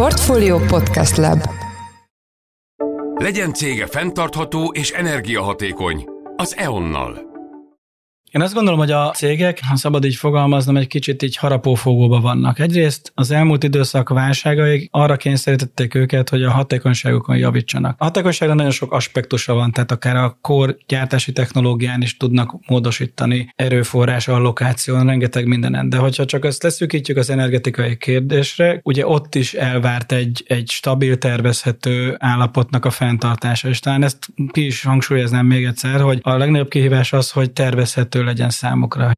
Portfolio 0.00 0.58
Podcast 0.58 1.16
Lab 1.16 1.40
Legyen 3.14 3.52
cége 3.52 3.86
fenntartható 3.86 4.72
és 4.72 4.90
energiahatékony. 4.90 6.04
Az 6.36 6.56
EON-nal. 6.56 7.29
Én 8.30 8.42
azt 8.42 8.54
gondolom, 8.54 8.78
hogy 8.78 8.90
a 8.90 9.10
cégek, 9.10 9.60
ha 9.68 9.76
szabad 9.76 10.04
így 10.04 10.14
fogalmaznom, 10.14 10.76
egy 10.76 10.86
kicsit 10.86 11.22
így 11.22 11.36
harapófogóba 11.36 12.20
vannak. 12.20 12.58
Egyrészt 12.58 13.12
az 13.14 13.30
elmúlt 13.30 13.64
időszak 13.64 14.08
válságai 14.08 14.88
arra 14.92 15.16
kényszerítették 15.16 15.94
őket, 15.94 16.28
hogy 16.28 16.42
a 16.42 16.50
hatékonyságukon 16.50 17.36
javítsanak. 17.36 17.94
A 17.98 18.04
hatékonyságra 18.04 18.54
nagyon 18.54 18.70
sok 18.70 18.92
aspektusa 18.92 19.54
van, 19.54 19.72
tehát 19.72 19.90
akár 19.90 20.16
a 20.16 20.38
kor 20.40 20.76
gyártási 20.86 21.32
technológián 21.32 22.02
is 22.02 22.16
tudnak 22.16 22.54
módosítani, 22.66 23.52
erőforrás 23.56 24.28
allokáción, 24.28 25.06
rengeteg 25.06 25.46
mindenen. 25.46 25.88
De 25.88 25.96
hogyha 25.96 26.24
csak 26.24 26.44
ezt 26.44 26.62
leszűkítjük 26.62 27.16
az 27.16 27.30
energetikai 27.30 27.96
kérdésre, 27.96 28.80
ugye 28.82 29.06
ott 29.06 29.34
is 29.34 29.54
elvárt 29.54 30.12
egy, 30.12 30.44
egy 30.46 30.70
stabil, 30.70 31.18
tervezhető 31.18 32.16
állapotnak 32.18 32.84
a 32.84 32.90
fenntartása. 32.90 33.68
És 33.68 33.80
talán 33.80 34.02
ezt 34.02 34.26
ki 34.52 34.66
is 34.66 34.82
hangsúlyoznám 34.82 35.46
még 35.46 35.64
egyszer, 35.64 36.00
hogy 36.00 36.18
a 36.22 36.36
legnagyobb 36.36 36.68
kihívás 36.68 37.12
az, 37.12 37.30
hogy 37.30 37.50
tervezhető 37.50 38.18
legyen 38.24 38.50
számukra. 38.50 39.12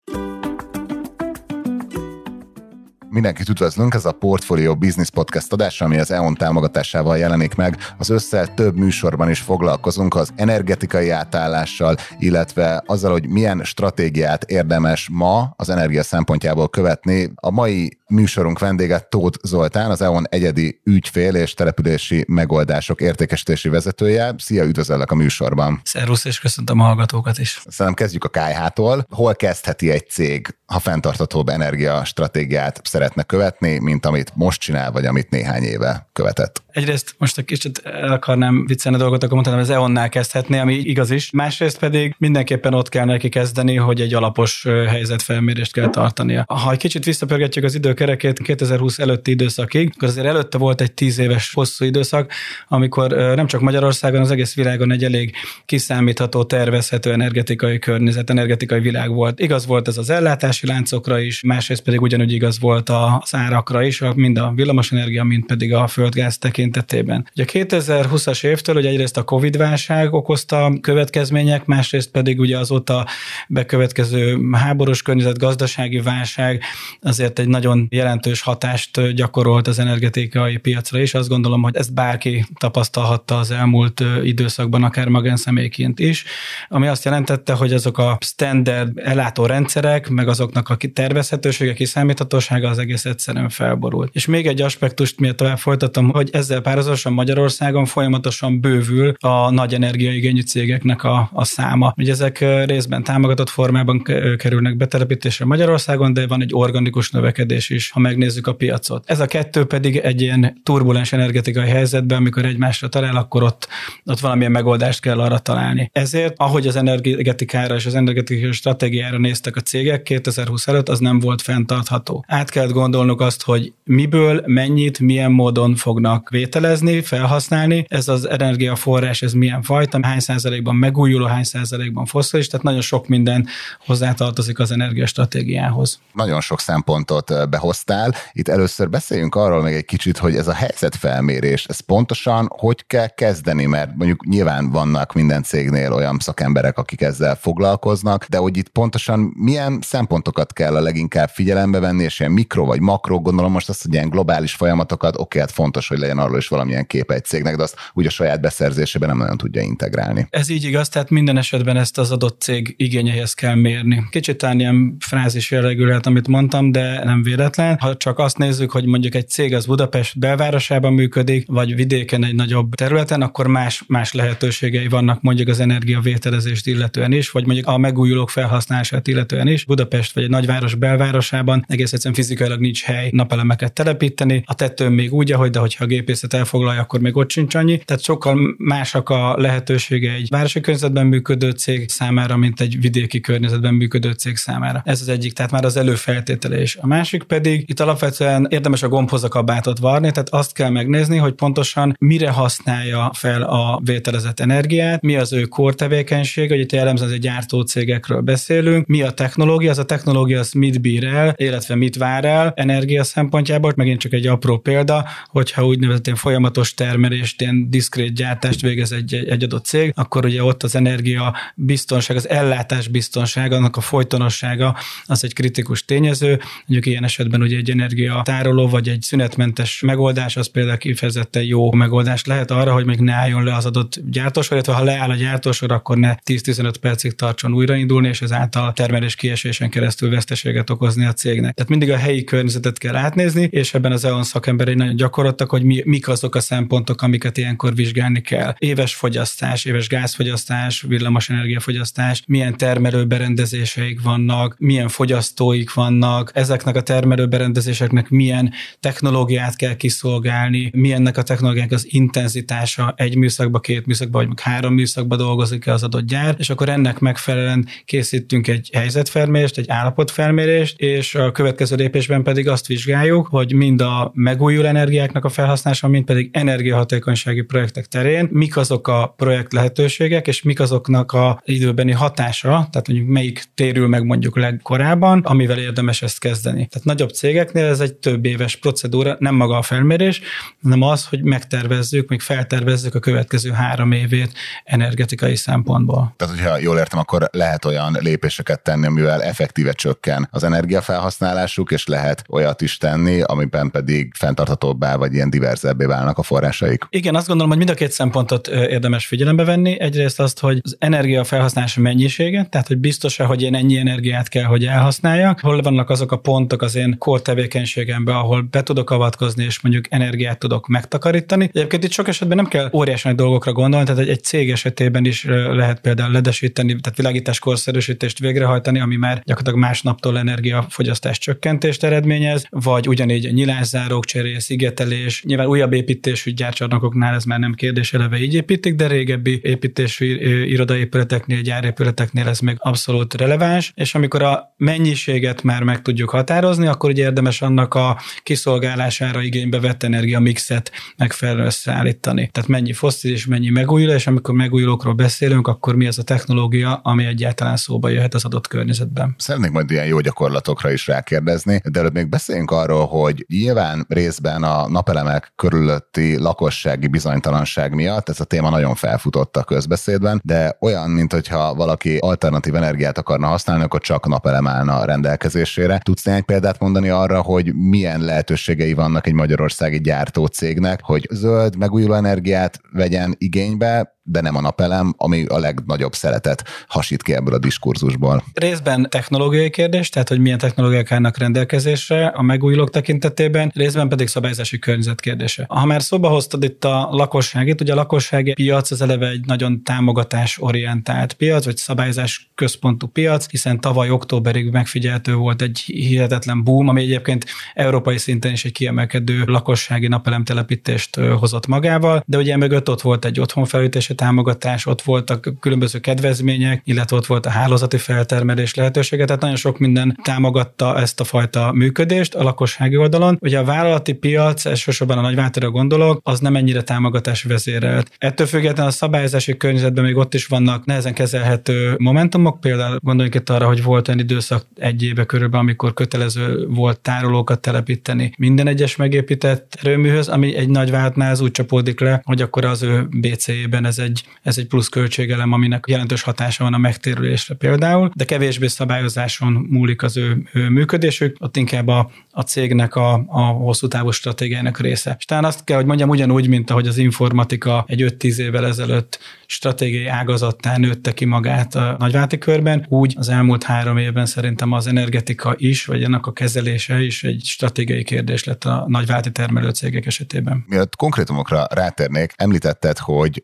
Mindenkit 3.12 3.48
üdvözlünk, 3.48 3.94
ez 3.94 4.04
a 4.04 4.12
Portfolio 4.12 4.76
Business 4.76 5.10
Podcast 5.10 5.52
adás, 5.52 5.80
ami 5.80 5.98
az 5.98 6.10
EON 6.10 6.34
támogatásával 6.34 7.18
jelenik 7.18 7.54
meg. 7.54 7.76
Az 7.98 8.10
össze 8.10 8.46
több 8.46 8.76
műsorban 8.76 9.30
is 9.30 9.40
foglalkozunk 9.40 10.14
az 10.14 10.32
energetikai 10.36 11.10
átállással, 11.10 11.96
illetve 12.18 12.82
azzal, 12.86 13.12
hogy 13.12 13.28
milyen 13.28 13.60
stratégiát 13.64 14.44
érdemes 14.44 15.08
ma 15.12 15.54
az 15.56 15.68
energia 15.68 16.02
szempontjából 16.02 16.68
követni. 16.68 17.32
A 17.34 17.50
mai 17.50 17.98
műsorunk 18.12 18.58
vendége 18.58 18.98
Tóth 18.98 19.38
Zoltán, 19.42 19.90
az 19.90 20.02
EON 20.02 20.26
egyedi 20.28 20.80
ügyfél 20.84 21.34
és 21.34 21.54
települési 21.54 22.24
megoldások 22.28 23.00
értékesítési 23.00 23.68
vezetője. 23.68 24.34
Szia, 24.38 24.64
üdvözöllek 24.64 25.10
a 25.10 25.14
műsorban. 25.14 25.80
Szervusz, 25.84 26.24
és 26.24 26.38
köszöntöm 26.38 26.80
a 26.80 26.84
hallgatókat 26.84 27.38
is. 27.38 27.62
Szerintem 27.68 27.94
kezdjük 27.94 28.24
a 28.24 28.28
KH-tól. 28.28 29.06
Hol 29.10 29.34
kezdheti 29.34 29.90
egy 29.90 30.08
cég, 30.08 30.56
ha 30.66 30.78
fenntarthatóbb 30.78 31.48
energiastratégiát 31.48 32.80
szeretne 32.84 33.22
követni, 33.22 33.78
mint 33.78 34.06
amit 34.06 34.32
most 34.34 34.60
csinál, 34.60 34.92
vagy 34.92 35.06
amit 35.06 35.30
néhány 35.30 35.62
éve 35.62 36.08
követett? 36.12 36.62
Egyrészt 36.70 37.14
most 37.18 37.38
egy 37.38 37.44
kicsit 37.44 37.78
el 37.84 38.12
akarnám 38.12 38.64
viccelni 38.66 38.96
a 38.96 39.00
dolgot, 39.00 39.22
akkor 39.22 39.34
mondtam, 39.34 39.58
az 39.58 39.70
EON-nál 39.70 40.08
kezdhetné, 40.08 40.58
ami 40.58 40.74
igaz 40.74 41.10
is. 41.10 41.30
Másrészt 41.30 41.78
pedig 41.78 42.14
mindenképpen 42.18 42.74
ott 42.74 42.88
kell 42.88 43.04
neki 43.04 43.28
kezdeni, 43.28 43.76
hogy 43.76 44.00
egy 44.00 44.14
alapos 44.14 44.66
helyzetfelmérést 44.88 45.72
kell 45.72 45.90
tartania. 45.90 46.44
Ha 46.48 46.70
egy 46.70 46.78
kicsit 46.78 47.04
visszapörgetjük 47.04 47.64
az 47.64 47.74
időkerekét 48.02 48.42
2020 48.42 48.98
előtti 48.98 49.30
időszakig, 49.30 49.92
akkor 49.94 50.08
azért 50.08 50.26
előtte 50.26 50.58
volt 50.58 50.80
egy 50.80 50.92
tíz 50.92 51.18
éves 51.18 51.52
hosszú 51.52 51.84
időszak, 51.84 52.32
amikor 52.68 53.10
nem 53.10 53.46
csak 53.46 53.60
Magyarországon, 53.60 54.20
az 54.20 54.30
egész 54.30 54.54
világon 54.54 54.92
egy 54.92 55.04
elég 55.04 55.34
kiszámítható, 55.64 56.44
tervezhető 56.44 57.12
energetikai 57.12 57.78
környezet, 57.78 58.30
energetikai 58.30 58.80
világ 58.80 59.10
volt. 59.10 59.40
Igaz 59.40 59.66
volt 59.66 59.88
ez 59.88 59.98
az 59.98 60.10
ellátási 60.10 60.66
láncokra 60.66 61.18
is, 61.18 61.42
másrészt 61.42 61.82
pedig 61.82 62.00
ugyanúgy 62.00 62.32
igaz 62.32 62.60
volt 62.60 62.88
az 62.88 63.34
árakra 63.34 63.82
is, 63.82 64.02
mind 64.14 64.38
a 64.38 64.52
villamosenergia, 64.54 65.24
mind 65.24 65.46
pedig 65.46 65.74
a 65.74 65.86
földgáz 65.86 66.38
tekintetében. 66.38 67.28
Ugye 67.36 67.44
2020-as 67.48 68.44
évtől 68.44 68.76
ugye 68.76 68.88
egyrészt 68.88 69.16
a 69.16 69.22
Covid-válság 69.22 70.12
okozta 70.12 70.72
következmények, 70.80 71.64
másrészt 71.64 72.10
pedig 72.10 72.40
ugye 72.40 72.58
azóta 72.58 73.06
bekövetkező 73.48 74.38
háborús 74.52 75.02
környezet, 75.02 75.38
gazdasági 75.38 76.00
válság 76.00 76.62
azért 77.00 77.38
egy 77.38 77.48
nagyon 77.48 77.86
jelentős 77.94 78.40
hatást 78.40 79.14
gyakorolt 79.14 79.66
az 79.66 79.78
energetikai 79.78 80.56
piacra 80.56 81.00
is. 81.00 81.14
Azt 81.14 81.28
gondolom, 81.28 81.62
hogy 81.62 81.76
ezt 81.76 81.94
bárki 81.94 82.46
tapasztalhatta 82.58 83.38
az 83.38 83.50
elmúlt 83.50 84.04
időszakban, 84.22 84.82
akár 84.82 85.08
magánszemélyként 85.08 85.98
is, 86.00 86.24
ami 86.68 86.86
azt 86.86 87.04
jelentette, 87.04 87.52
hogy 87.52 87.72
azok 87.72 87.98
a 87.98 88.18
standard 88.20 88.98
ellátórendszerek, 88.98 90.08
meg 90.08 90.28
azoknak 90.28 90.68
a 90.68 90.76
tervezhetősége, 90.92 91.72
kiszámíthatósága 91.72 92.68
az 92.68 92.78
egész 92.78 93.04
egyszerűen 93.04 93.48
felborult. 93.48 94.14
És 94.14 94.26
még 94.26 94.46
egy 94.46 94.62
aspektust 94.62 95.20
miért 95.20 95.36
tovább 95.36 95.58
folytatom, 95.58 96.10
hogy 96.10 96.28
ezzel 96.32 96.60
párhuzamosan 96.60 97.12
Magyarországon 97.12 97.84
folyamatosan 97.84 98.60
bővül 98.60 99.14
a 99.18 99.50
nagy 99.50 99.74
energiaigényű 99.74 100.40
cégeknek 100.40 101.04
a, 101.04 101.30
a 101.32 101.44
száma. 101.44 101.94
Ugye 101.96 102.12
ezek 102.12 102.44
részben 102.64 103.02
támogatott 103.02 103.48
formában 103.48 104.02
kerülnek 104.36 104.76
betelepítésre 104.76 105.44
Magyarországon, 105.44 106.12
de 106.12 106.26
van 106.26 106.42
egy 106.42 106.50
organikus 106.52 107.10
növekedés 107.10 107.70
is, 107.70 107.81
ha 107.90 108.00
megnézzük 108.00 108.46
a 108.46 108.54
piacot. 108.54 109.04
Ez 109.06 109.20
a 109.20 109.26
kettő 109.26 109.64
pedig 109.64 109.96
egy 109.96 110.20
ilyen 110.20 110.60
turbulens 110.62 111.12
energetikai 111.12 111.68
helyzetben, 111.68 112.18
amikor 112.18 112.44
egymásra 112.44 112.88
talál, 112.88 113.16
akkor 113.16 113.42
ott, 113.42 113.68
ott 114.04 114.20
valamilyen 114.20 114.52
megoldást 114.52 115.00
kell 115.00 115.20
arra 115.20 115.38
találni. 115.38 115.90
Ezért, 115.92 116.34
ahogy 116.36 116.66
az 116.66 116.76
energetikára 116.76 117.74
és 117.74 117.86
az 117.86 117.94
energetikai 117.94 118.52
stratégiára 118.52 119.18
néztek 119.18 119.56
a 119.56 119.60
cégek 119.60 120.02
2020 120.02 120.68
előtt, 120.68 120.88
az 120.88 120.98
nem 120.98 121.20
volt 121.20 121.42
fenntartható. 121.42 122.24
Át 122.28 122.50
kellett 122.50 122.72
gondolnunk 122.72 123.20
azt, 123.20 123.42
hogy 123.42 123.72
miből, 123.84 124.42
mennyit, 124.46 124.98
milyen 124.98 125.32
módon 125.32 125.76
fognak 125.76 126.28
vételezni, 126.30 127.00
felhasználni. 127.00 127.84
Ez 127.88 128.08
az 128.08 128.28
energiaforrás, 128.28 129.22
ez 129.22 129.32
milyen 129.32 129.62
fajta, 129.62 129.98
hány 130.02 130.20
százalékban 130.20 130.76
megújuló, 130.76 131.26
hány 131.26 131.44
százalékban 131.44 132.06
foszilis, 132.06 132.46
tehát 132.46 132.64
nagyon 132.64 132.80
sok 132.80 133.08
minden 133.08 133.46
hozzátartozik 133.86 134.58
az 134.58 134.70
energiastratégiához. 134.70 136.00
Nagyon 136.12 136.40
sok 136.40 136.60
szempontot 136.60 137.48
behoztál. 137.62 138.14
Itt 138.32 138.48
először 138.48 138.88
beszéljünk 138.88 139.34
arról 139.34 139.62
még 139.62 139.74
egy 139.74 139.84
kicsit, 139.84 140.18
hogy 140.18 140.36
ez 140.36 140.48
a 140.48 140.52
helyzetfelmérés, 140.52 141.64
ez 141.64 141.80
pontosan 141.80 142.48
hogy 142.58 142.86
kell 142.86 143.06
kezdeni, 143.06 143.66
mert 143.66 143.96
mondjuk 143.96 144.26
nyilván 144.26 144.70
vannak 144.70 145.12
minden 145.12 145.42
cégnél 145.42 145.92
olyan 145.92 146.18
szakemberek, 146.18 146.78
akik 146.78 147.00
ezzel 147.00 147.36
foglalkoznak, 147.36 148.24
de 148.24 148.36
hogy 148.36 148.56
itt 148.56 148.68
pontosan 148.68 149.32
milyen 149.36 149.78
szempontokat 149.82 150.52
kell 150.52 150.76
a 150.76 150.80
leginkább 150.80 151.28
figyelembe 151.28 151.78
venni, 151.78 152.02
és 152.02 152.20
ilyen 152.20 152.32
mikro 152.32 152.64
vagy 152.64 152.80
makro, 152.80 153.20
gondolom 153.20 153.52
most 153.52 153.68
azt, 153.68 153.82
hogy 153.82 153.92
ilyen 153.92 154.08
globális 154.08 154.54
folyamatokat, 154.54 155.16
oké, 155.18 155.38
hát 155.38 155.50
fontos, 155.50 155.88
hogy 155.88 155.98
legyen 155.98 156.18
arról 156.18 156.38
is 156.38 156.48
valamilyen 156.48 156.86
képe 156.86 157.14
egy 157.14 157.24
cégnek, 157.24 157.56
de 157.56 157.62
azt 157.62 157.76
úgy 157.92 158.06
a 158.06 158.10
saját 158.10 158.40
beszerzésében 158.40 159.08
nem 159.08 159.18
nagyon 159.18 159.36
tudja 159.36 159.62
integrálni. 159.62 160.26
Ez 160.30 160.48
így 160.48 160.64
igaz, 160.64 160.88
tehát 160.88 161.10
minden 161.10 161.36
esetben 161.36 161.76
ezt 161.76 161.98
az 161.98 162.10
adott 162.10 162.40
cég 162.40 162.74
igényeihez 162.76 163.34
kell 163.34 163.54
mérni. 163.54 164.04
Kicsit 164.10 164.36
talán 164.36 164.60
ilyen 164.60 164.96
frázis 164.98 165.50
jellegű 165.50 165.84
lehet, 165.84 166.06
amit 166.06 166.28
mondtam, 166.28 166.72
de 166.72 167.04
nem 167.04 167.22
véletlen. 167.22 167.51
Ha 167.56 167.96
csak 167.96 168.18
azt 168.18 168.38
nézzük, 168.38 168.70
hogy 168.70 168.84
mondjuk 168.84 169.14
egy 169.14 169.28
cég 169.28 169.54
az 169.54 169.66
Budapest 169.66 170.18
belvárosában 170.18 170.92
működik, 170.92 171.46
vagy 171.46 171.74
vidéken 171.74 172.24
egy 172.24 172.34
nagyobb 172.34 172.74
területen, 172.74 173.22
akkor 173.22 173.46
más, 173.46 173.82
más 173.86 174.12
lehetőségei 174.12 174.88
vannak 174.88 175.22
mondjuk 175.22 175.48
az 175.48 175.60
energiavételezést 175.60 176.66
illetően 176.66 177.12
is, 177.12 177.30
vagy 177.30 177.46
mondjuk 177.46 177.66
a 177.66 177.78
megújulók 177.78 178.30
felhasználását 178.30 179.08
illetően 179.08 179.46
is. 179.46 179.64
Budapest 179.64 180.14
vagy 180.14 180.22
egy 180.22 180.30
nagyváros 180.30 180.74
belvárosában 180.74 181.64
egész 181.68 181.92
egyszerűen 181.92 182.14
fizikailag 182.14 182.60
nincs 182.60 182.82
hely 182.82 183.08
napelemeket 183.12 183.72
telepíteni. 183.72 184.42
A 184.46 184.54
tetőn 184.54 184.92
még 184.92 185.12
úgy, 185.12 185.32
ahogy, 185.32 185.50
de 185.50 185.58
hogyha 185.58 185.84
a 185.84 185.86
gépészet 185.86 186.34
elfoglalja, 186.34 186.80
akkor 186.80 187.00
még 187.00 187.16
ott 187.16 187.30
sincs 187.30 187.54
annyi. 187.54 187.78
Tehát 187.78 188.02
sokkal 188.02 188.54
másak 188.58 189.08
a 189.08 189.36
lehetősége 189.38 190.12
egy 190.12 190.28
városi 190.28 190.60
környezetben 190.60 191.06
működő 191.06 191.50
cég 191.50 191.88
számára, 191.88 192.36
mint 192.36 192.60
egy 192.60 192.80
vidéki 192.80 193.20
környezetben 193.20 193.74
működő 193.74 194.10
cég 194.10 194.36
számára. 194.36 194.82
Ez 194.84 195.00
az 195.00 195.08
egyik, 195.08 195.32
tehát 195.32 195.50
már 195.50 195.64
az 195.64 195.76
előfeltétele 195.76 196.60
is. 196.62 196.76
A 196.76 196.86
másik 196.86 197.22
pedig 197.22 197.41
itt 197.46 197.80
alapvetően 197.80 198.46
érdemes 198.50 198.82
a 198.82 198.88
gombhoz 198.88 199.24
a 199.24 199.28
kabátot 199.28 199.78
varni, 199.78 200.10
tehát 200.10 200.28
azt 200.28 200.52
kell 200.52 200.70
megnézni, 200.70 201.16
hogy 201.16 201.32
pontosan 201.32 201.96
mire 201.98 202.30
használja 202.30 203.10
fel 203.14 203.42
a 203.42 203.80
vételezett 203.84 204.40
energiát, 204.40 205.02
mi 205.02 205.16
az 205.16 205.32
ő 205.32 205.44
core 205.44 205.74
tevékenység, 205.74 206.48
hogy 206.48 206.60
itt 206.60 206.72
jellemzően 206.72 207.10
egy 207.10 207.18
gyártó 207.18 207.60
cégekről 207.60 208.20
beszélünk, 208.20 208.86
mi 208.86 209.02
a 209.02 209.10
technológia, 209.10 209.70
az 209.70 209.78
a 209.78 209.84
technológia 209.84 210.38
az 210.38 210.52
mit 210.52 210.80
bír 210.80 211.04
el, 211.04 211.34
illetve 211.36 211.74
mit 211.74 211.96
vár 211.96 212.24
el 212.24 212.52
energia 212.56 213.04
szempontjából, 213.04 213.72
megint 213.76 214.00
csak 214.00 214.12
egy 214.12 214.26
apró 214.26 214.58
példa, 214.58 215.04
hogyha 215.26 215.66
úgynevezett 215.66 216.06
ilyen 216.06 216.18
folyamatos 216.18 216.74
termelést, 216.74 217.40
ilyen 217.40 217.70
diszkrét 217.70 218.14
gyártást 218.14 218.60
végez 218.60 218.92
egy, 218.92 219.14
egy 219.14 219.42
adott 219.42 219.64
cég, 219.64 219.92
akkor 219.96 220.24
ugye 220.24 220.42
ott 220.42 220.62
az 220.62 220.74
energia 220.74 221.34
biztonság, 221.54 222.16
az 222.16 222.28
ellátás 222.28 222.88
biztonság, 222.88 223.52
annak 223.52 223.76
a 223.76 223.80
folytonossága 223.80 224.76
az 225.04 225.24
egy 225.24 225.34
kritikus 225.34 225.84
tényező. 225.84 226.40
Mondjuk 226.66 226.86
ilyen 226.86 227.04
esetben 227.04 227.31
ugye 227.40 227.56
egy 227.56 227.70
energia 227.70 228.20
tároló 228.24 228.68
vagy 228.68 228.88
egy 228.88 229.02
szünetmentes 229.02 229.80
megoldás, 229.80 230.36
az 230.36 230.46
például 230.46 230.76
kifejezetten 230.76 231.42
jó 231.42 231.72
megoldás 231.72 232.24
lehet 232.24 232.50
arra, 232.50 232.72
hogy 232.72 232.84
még 232.84 233.00
ne 233.00 233.12
álljon 233.12 233.44
le 233.44 233.54
az 233.54 233.66
adott 233.66 234.00
gyártósor, 234.10 234.52
illetve 234.52 234.72
ha 234.72 234.84
leáll 234.84 235.10
a 235.10 235.14
gyártósor, 235.14 235.72
akkor 235.72 235.96
ne 235.96 236.14
10-15 236.24 236.74
percig 236.80 237.14
tartson 237.14 237.54
újraindulni, 237.54 238.08
és 238.08 238.22
ezáltal 238.22 238.72
termelés 238.72 239.14
kiesésen 239.14 239.70
keresztül 239.70 240.10
veszteséget 240.10 240.70
okozni 240.70 241.04
a 241.04 241.12
cégnek. 241.12 241.54
Tehát 241.54 241.70
mindig 241.70 241.90
a 241.90 241.96
helyi 241.96 242.24
környezetet 242.24 242.78
kell 242.78 242.96
átnézni, 242.96 243.48
és 243.50 243.74
ebben 243.74 243.92
az 243.92 244.04
EON 244.04 244.22
szakemberei 244.22 244.74
nagyon 244.74 244.96
gyakoroltak, 244.96 245.50
hogy 245.50 245.62
mi, 245.62 245.82
mik 245.84 246.08
azok 246.08 246.34
a 246.34 246.40
szempontok, 246.40 247.02
amiket 247.02 247.38
ilyenkor 247.38 247.74
vizsgálni 247.74 248.20
kell. 248.20 248.54
Éves 248.58 248.94
fogyasztás, 248.94 249.64
éves 249.64 249.88
gázfogyasztás, 249.88 250.84
villamos 250.88 251.30
energiafogyasztás, 251.30 252.22
milyen 252.26 252.56
termelő 252.56 253.06
berendezéseik 253.06 254.02
vannak, 254.02 254.54
milyen 254.58 254.88
fogyasztóik 254.88 255.74
vannak, 255.74 256.30
ezeknek 256.34 256.76
a 256.76 256.82
termelő 256.82 257.21
termelőberendezéseknek 257.22 258.08
milyen 258.08 258.52
technológiát 258.80 259.56
kell 259.56 259.76
kiszolgálni, 259.76 260.70
milyennek 260.74 261.16
a 261.16 261.22
technológiának 261.22 261.72
az 261.72 261.86
intenzitása 261.88 262.94
egy 262.96 263.16
műszakba, 263.16 263.60
két 263.60 263.86
műszakba, 263.86 264.18
vagy 264.18 264.28
három 264.42 264.74
műszakba 264.74 265.16
dolgozik 265.16 265.66
az 265.66 265.82
adott 265.82 266.06
gyár, 266.06 266.34
és 266.38 266.50
akkor 266.50 266.68
ennek 266.68 266.98
megfelelően 266.98 267.66
készítünk 267.84 268.48
egy 268.48 268.70
helyzetfelmérést, 268.72 269.58
egy 269.58 269.68
állapotfelmérést, 269.68 270.80
és 270.80 271.14
a 271.14 271.32
következő 271.32 271.76
lépésben 271.76 272.22
pedig 272.22 272.48
azt 272.48 272.66
vizsgáljuk, 272.66 273.26
hogy 273.26 273.52
mind 273.52 273.80
a 273.80 274.10
megújuló 274.14 274.66
energiáknak 274.66 275.24
a 275.24 275.28
felhasználása, 275.28 275.88
mind 275.88 276.04
pedig 276.04 276.30
energiahatékonysági 276.32 277.42
projektek 277.42 277.86
terén 277.86 278.28
mik 278.30 278.56
azok 278.56 278.88
a 278.88 279.14
projekt 279.16 279.52
lehetőségek, 279.52 280.26
és 280.26 280.42
mik 280.42 280.60
azoknak 280.60 281.12
a 281.12 281.42
időbeni 281.44 281.92
hatása, 281.92 282.48
tehát 282.48 282.88
mondjuk 282.88 283.08
melyik 283.08 283.44
térül 283.54 283.88
meg 283.88 284.04
mondjuk 284.04 284.36
legkorábban, 284.36 285.20
amivel 285.20 285.58
érdemes 285.58 286.02
ezt 286.02 286.18
kezdeni. 286.18 286.66
Tehát 286.66 286.86
nagyobb 286.86 287.11
cégeknél 287.12 287.64
ez 287.64 287.80
egy 287.80 287.94
több 287.94 288.24
éves 288.24 288.56
procedúra, 288.56 289.16
nem 289.18 289.34
maga 289.34 289.56
a 289.56 289.62
felmérés, 289.62 290.20
hanem 290.62 290.82
az, 290.82 291.06
hogy 291.06 291.22
megtervezzük, 291.22 292.08
még 292.08 292.20
feltervezzük 292.20 292.94
a 292.94 292.98
következő 292.98 293.50
három 293.50 293.92
évét 293.92 294.32
energetikai 294.64 295.36
szempontból. 295.36 296.14
Tehát, 296.16 296.34
hogyha 296.34 296.58
jól 296.58 296.78
értem, 296.78 296.98
akkor 296.98 297.28
lehet 297.32 297.64
olyan 297.64 297.96
lépéseket 298.00 298.62
tenni, 298.62 298.86
amivel 298.86 299.22
effektíve 299.22 299.72
csökken 299.72 300.28
az 300.30 300.44
energiafelhasználásuk, 300.44 301.70
és 301.70 301.86
lehet 301.86 302.24
olyat 302.28 302.60
is 302.60 302.76
tenni, 302.76 303.20
amiben 303.22 303.70
pedig 303.70 304.12
fenntarthatóbbá 304.14 304.96
vagy 304.96 305.14
ilyen 305.14 305.30
diverzebbé 305.30 305.84
válnak 305.84 306.18
a 306.18 306.22
forrásaik. 306.22 306.86
Igen, 306.90 307.14
azt 307.14 307.26
gondolom, 307.26 307.50
hogy 307.50 307.58
mind 307.58 307.70
a 307.70 307.74
két 307.74 307.90
szempontot 307.92 308.48
érdemes 308.48 309.06
figyelembe 309.06 309.44
venni. 309.44 309.80
Egyrészt 309.80 310.20
azt, 310.20 310.38
hogy 310.38 310.60
az 310.62 310.76
energiafelhasználás 310.78 311.74
mennyisége, 311.74 312.46
tehát 312.50 312.66
hogy 312.66 312.78
biztos-e, 312.78 313.24
hogy 313.24 313.42
én 313.42 313.54
ennyi 313.54 313.76
energiát 313.76 314.28
kell, 314.28 314.44
hogy 314.44 314.64
elhasználjak, 314.64 315.40
hol 315.40 315.62
vannak 315.62 315.90
azok 315.90 316.12
a 316.12 316.18
pontok 316.18 316.62
az 316.62 316.74
én 316.74 316.98
core 317.02 317.22
tevékenységemben, 317.22 318.14
ahol 318.14 318.42
be 318.50 318.62
tudok 318.62 318.90
avatkozni, 318.90 319.44
és 319.44 319.60
mondjuk 319.60 319.84
energiát 319.88 320.38
tudok 320.38 320.66
megtakarítani. 320.66 321.50
Egyébként 321.52 321.84
itt 321.84 321.90
sok 321.90 322.08
esetben 322.08 322.36
nem 322.36 322.46
kell 322.46 322.70
óriási 322.72 323.08
nagy 323.08 323.16
dolgokra 323.16 323.52
gondolni, 323.52 323.86
tehát 323.86 324.00
egy, 324.00 324.08
egy 324.08 324.22
cég 324.22 324.50
esetében 324.50 325.04
is 325.04 325.24
lehet 325.28 325.80
például 325.80 326.12
ledesíteni, 326.12 326.80
tehát 326.80 326.96
világítás 326.96 327.38
korszerűsítést 327.38 328.18
végrehajtani, 328.18 328.80
ami 328.80 328.96
már 328.96 329.22
gyakorlatilag 329.24 329.58
másnaptól 329.58 330.18
energiafogyasztás 330.18 331.18
csökkentést 331.18 331.84
eredményez, 331.84 332.44
vagy 332.50 332.88
ugyanígy 332.88 333.32
nyilászárók 333.32 334.04
cseréje, 334.04 334.40
szigetelés, 334.40 335.22
nyilván 335.22 335.46
újabb 335.46 335.72
építésű 335.72 336.30
gyárcsarnokoknál 336.30 337.14
ez 337.14 337.24
már 337.24 337.38
nem 337.38 337.52
kérdés, 337.52 337.92
eleve 337.92 338.18
így 338.18 338.34
építik, 338.34 338.74
de 338.74 338.86
régebbi 338.86 339.40
építésű 339.42 340.16
irodaépületeknél, 340.44 341.40
gyárépületeknél 341.40 342.28
ez 342.28 342.38
még 342.38 342.56
abszolút 342.58 343.14
releváns, 343.14 343.72
és 343.74 343.94
amikor 343.94 344.22
a 344.22 344.54
mennyiséget 344.56 345.42
már 345.42 345.62
meg 345.62 345.82
tudjuk 345.82 346.10
határozni, 346.10 346.66
akkor 346.66 346.90
ugye 346.92 347.02
érdemes 347.02 347.42
annak 347.42 347.74
a 347.74 348.00
kiszolgálására 348.22 349.22
igénybe 349.22 349.60
vett 349.60 349.82
energia 349.82 350.20
mixet 350.20 350.72
megfelelően 350.96 351.46
összeállítani. 351.46 352.30
Tehát 352.32 352.48
mennyi 352.48 352.72
fosszilis, 352.72 353.26
mennyi 353.26 353.50
megújuló, 353.50 353.92
és 353.92 354.06
amikor 354.06 354.34
megújulókról 354.34 354.94
beszélünk, 354.94 355.46
akkor 355.46 355.74
mi 355.74 355.86
az 355.86 355.98
a 355.98 356.02
technológia, 356.02 356.80
ami 356.82 357.04
egyáltalán 357.04 357.56
szóba 357.56 357.88
jöhet 357.88 358.14
az 358.14 358.24
adott 358.24 358.48
környezetben. 358.48 359.14
Szeretnék 359.18 359.50
majd 359.50 359.70
ilyen 359.70 359.86
jó 359.86 360.00
gyakorlatokra 360.00 360.72
is 360.72 360.86
rákérdezni, 360.86 361.60
de 361.70 361.78
előbb 361.78 361.94
még 361.94 362.08
beszéljünk 362.08 362.50
arról, 362.50 362.86
hogy 362.86 363.24
nyilván 363.28 363.86
részben 363.88 364.42
a 364.42 364.68
napelemek 364.68 365.32
körülötti 365.36 366.18
lakossági 366.18 366.86
bizonytalanság 366.86 367.74
miatt 367.74 368.08
ez 368.08 368.20
a 368.20 368.24
téma 368.24 368.50
nagyon 368.50 368.74
felfutott 368.74 369.36
a 369.36 369.44
közbeszédben, 369.44 370.20
de 370.24 370.56
olyan, 370.60 370.90
mint 370.90 371.12
hogyha 371.12 371.54
valaki 371.54 371.96
alternatív 371.96 372.54
energiát 372.54 372.98
akarna 372.98 373.26
használni, 373.26 373.62
akkor 373.62 373.80
csak 373.80 374.06
napelem 374.06 374.46
állna 374.46 374.84
rendelkezésére. 374.84 375.78
Tudsz 375.78 376.06
egy 376.06 376.22
példát 376.22 376.58
mondani 376.58 376.71
arra, 376.76 377.22
hogy 377.22 377.54
milyen 377.54 378.00
lehetőségei 378.00 378.72
vannak 378.72 379.06
egy 379.06 379.12
magyarországi 379.12 379.80
gyártó 379.80 380.26
cégnek, 380.26 380.80
hogy 380.82 381.06
zöld, 381.10 381.56
megújuló 381.56 381.94
energiát 381.94 382.60
vegyen 382.72 383.14
igénybe, 383.18 383.96
de 384.02 384.20
nem 384.20 384.36
a 384.36 384.40
napelem, 384.40 384.94
ami 384.96 385.24
a 385.24 385.38
legnagyobb 385.38 385.94
szeretet 385.94 386.44
hasít 386.66 387.02
ki 387.02 387.14
ebből 387.14 387.34
a 387.34 387.38
diskurzusból. 387.38 388.24
Részben 388.34 388.86
technológiai 388.90 389.50
kérdés, 389.50 389.88
tehát 389.88 390.08
hogy 390.08 390.18
milyen 390.18 390.38
technológiák 390.38 390.92
állnak 390.92 391.18
rendelkezésre 391.18 392.06
a 392.06 392.22
megújulók 392.22 392.70
tekintetében, 392.70 393.50
részben 393.54 393.88
pedig 393.88 394.08
szabályzási 394.08 394.58
környezet 394.58 395.00
kérdése. 395.00 395.44
Ha 395.48 395.64
már 395.64 395.82
szóba 395.82 396.08
hoztad 396.08 396.42
itt 396.44 396.64
a 396.64 396.88
lakosságit, 396.90 397.60
ugye 397.60 397.72
a 397.72 397.76
lakossági 397.76 398.32
piac 398.32 398.70
az 398.70 398.82
eleve 398.82 399.08
egy 399.08 399.26
nagyon 399.26 399.62
támogatásorientált 399.62 401.12
piac, 401.12 401.44
vagy 401.44 401.56
szabályzás 401.56 402.30
központú 402.34 402.86
piac, 402.86 403.30
hiszen 403.30 403.60
tavaly 403.60 403.90
októberig 403.90 404.50
megfigyelhető 404.50 405.14
volt 405.14 405.42
egy 405.42 405.58
hihetetlen 405.58 406.44
boom, 406.44 406.68
ami 406.68 406.82
egyébként 406.82 407.24
európai 407.54 407.98
szinten 407.98 408.32
is 408.32 408.44
egy 408.44 408.52
kiemelkedő 408.52 409.22
lakossági 409.26 409.88
napelemtelepítést 409.88 410.96
hozott 410.96 411.46
magával, 411.46 412.02
de 412.06 412.16
ugye 412.16 412.36
mögött 412.36 412.68
ott 412.68 412.80
volt 412.80 413.04
egy 413.04 413.20
otthonfelújítási 413.20 413.91
támogatás, 413.94 414.66
ott 414.66 414.82
voltak 414.82 415.32
különböző 415.40 415.78
kedvezmények, 415.78 416.62
illetve 416.64 416.96
ott 416.96 417.06
volt 417.06 417.26
a 417.26 417.30
hálózati 417.30 417.78
feltermelés 417.78 418.54
lehetősége, 418.54 419.04
tehát 419.04 419.20
nagyon 419.20 419.36
sok 419.36 419.58
minden 419.58 419.98
támogatta 420.02 420.78
ezt 420.78 421.00
a 421.00 421.04
fajta 421.04 421.52
működést 421.52 422.14
a 422.14 422.22
lakossági 422.22 422.76
oldalon. 422.76 423.18
Ugye 423.20 423.38
a 423.38 423.44
vállalati 423.44 423.92
piac, 423.92 424.44
elsősorban 424.44 424.98
a 424.98 425.00
nagyváltóra 425.00 425.50
gondolok, 425.50 426.00
az 426.02 426.20
nem 426.20 426.36
ennyire 426.36 426.62
támogatás 426.62 427.22
vezérelt. 427.22 427.90
Ettől 427.98 428.26
függetlenül 428.26 428.70
a 428.70 428.74
szabályozási 428.74 429.36
környezetben 429.36 429.84
még 429.84 429.96
ott 429.96 430.14
is 430.14 430.26
vannak 430.26 430.64
nehezen 430.64 430.94
kezelhető 430.94 431.74
momentumok, 431.78 432.40
például 432.40 432.78
gondoljunk 432.82 433.14
itt 433.16 433.30
arra, 433.30 433.46
hogy 433.46 433.62
volt 433.62 433.88
olyan 433.88 434.00
időszak 434.00 434.46
egy 434.56 434.82
éve 434.82 435.04
körülbelül, 435.04 435.46
amikor 435.46 435.72
kötelező 435.74 436.46
volt 436.46 436.80
tárolókat 436.80 437.40
telepíteni 437.40 438.12
minden 438.18 438.46
egyes 438.46 438.76
megépített 438.76 439.58
erőműhöz, 439.62 440.08
ami 440.08 440.36
egy 440.36 440.48
nagy 440.48 440.70
az 440.94 441.20
úgy 441.20 441.30
csapódik 441.30 441.80
le, 441.80 442.00
hogy 442.04 442.22
akkor 442.22 442.44
az 442.44 442.62
ő 442.62 442.88
BC-ben 442.90 443.64
ez 443.64 443.78
egy, 443.82 444.04
ez 444.22 444.38
egy 444.38 444.46
plusz 444.46 444.68
költségelem, 444.68 445.32
aminek 445.32 445.64
jelentős 445.68 446.02
hatása 446.02 446.44
van 446.44 446.54
a 446.54 446.58
megtérülésre 446.58 447.34
például, 447.34 447.90
de 447.94 448.04
kevésbé 448.04 448.46
szabályozáson 448.46 449.32
múlik 449.32 449.82
az 449.82 449.96
ő, 449.96 450.28
ő 450.32 450.48
működésük, 450.48 451.16
ott 451.20 451.36
inkább 451.36 451.68
a, 451.68 451.90
a 452.10 452.22
cégnek 452.22 452.74
a, 452.74 453.04
a 453.06 453.22
hosszú 453.22 453.68
távú 453.68 453.90
stratégiának 453.90 454.60
része. 454.60 454.94
És 454.98 455.04
talán 455.04 455.24
azt 455.24 455.44
kell, 455.44 455.56
hogy 455.56 455.66
mondjam, 455.66 455.88
ugyanúgy, 455.88 456.28
mint 456.28 456.50
ahogy 456.50 456.66
az 456.66 456.78
informatika 456.78 457.64
egy 457.66 457.94
5-10 457.98 458.16
évvel 458.16 458.46
ezelőtt 458.46 458.98
stratégiai 459.26 459.86
ágazattá 459.86 460.56
nőtte 460.56 460.92
ki 460.92 461.04
magát 461.04 461.54
a 461.54 461.76
nagyváti 461.78 462.18
körben, 462.18 462.66
úgy 462.68 462.94
az 462.98 463.08
elmúlt 463.08 463.42
három 463.42 463.76
évben 463.76 464.06
szerintem 464.06 464.52
az 464.52 464.66
energetika 464.66 465.34
is, 465.36 465.64
vagy 465.64 465.82
ennek 465.82 466.06
a 466.06 466.12
kezelése 466.12 466.80
is 466.82 467.04
egy 467.04 467.22
stratégiai 467.24 467.84
kérdés 467.84 468.24
lett 468.24 468.44
a 468.44 468.64
nagyváti 468.68 469.12
termelő 469.12 469.50
cégek 469.50 469.86
esetében. 469.86 470.44
Miatt 470.46 470.76
konkrétumokra 470.76 471.46
rátérnék, 471.50 472.12
említetted, 472.16 472.78
hogy 472.78 473.20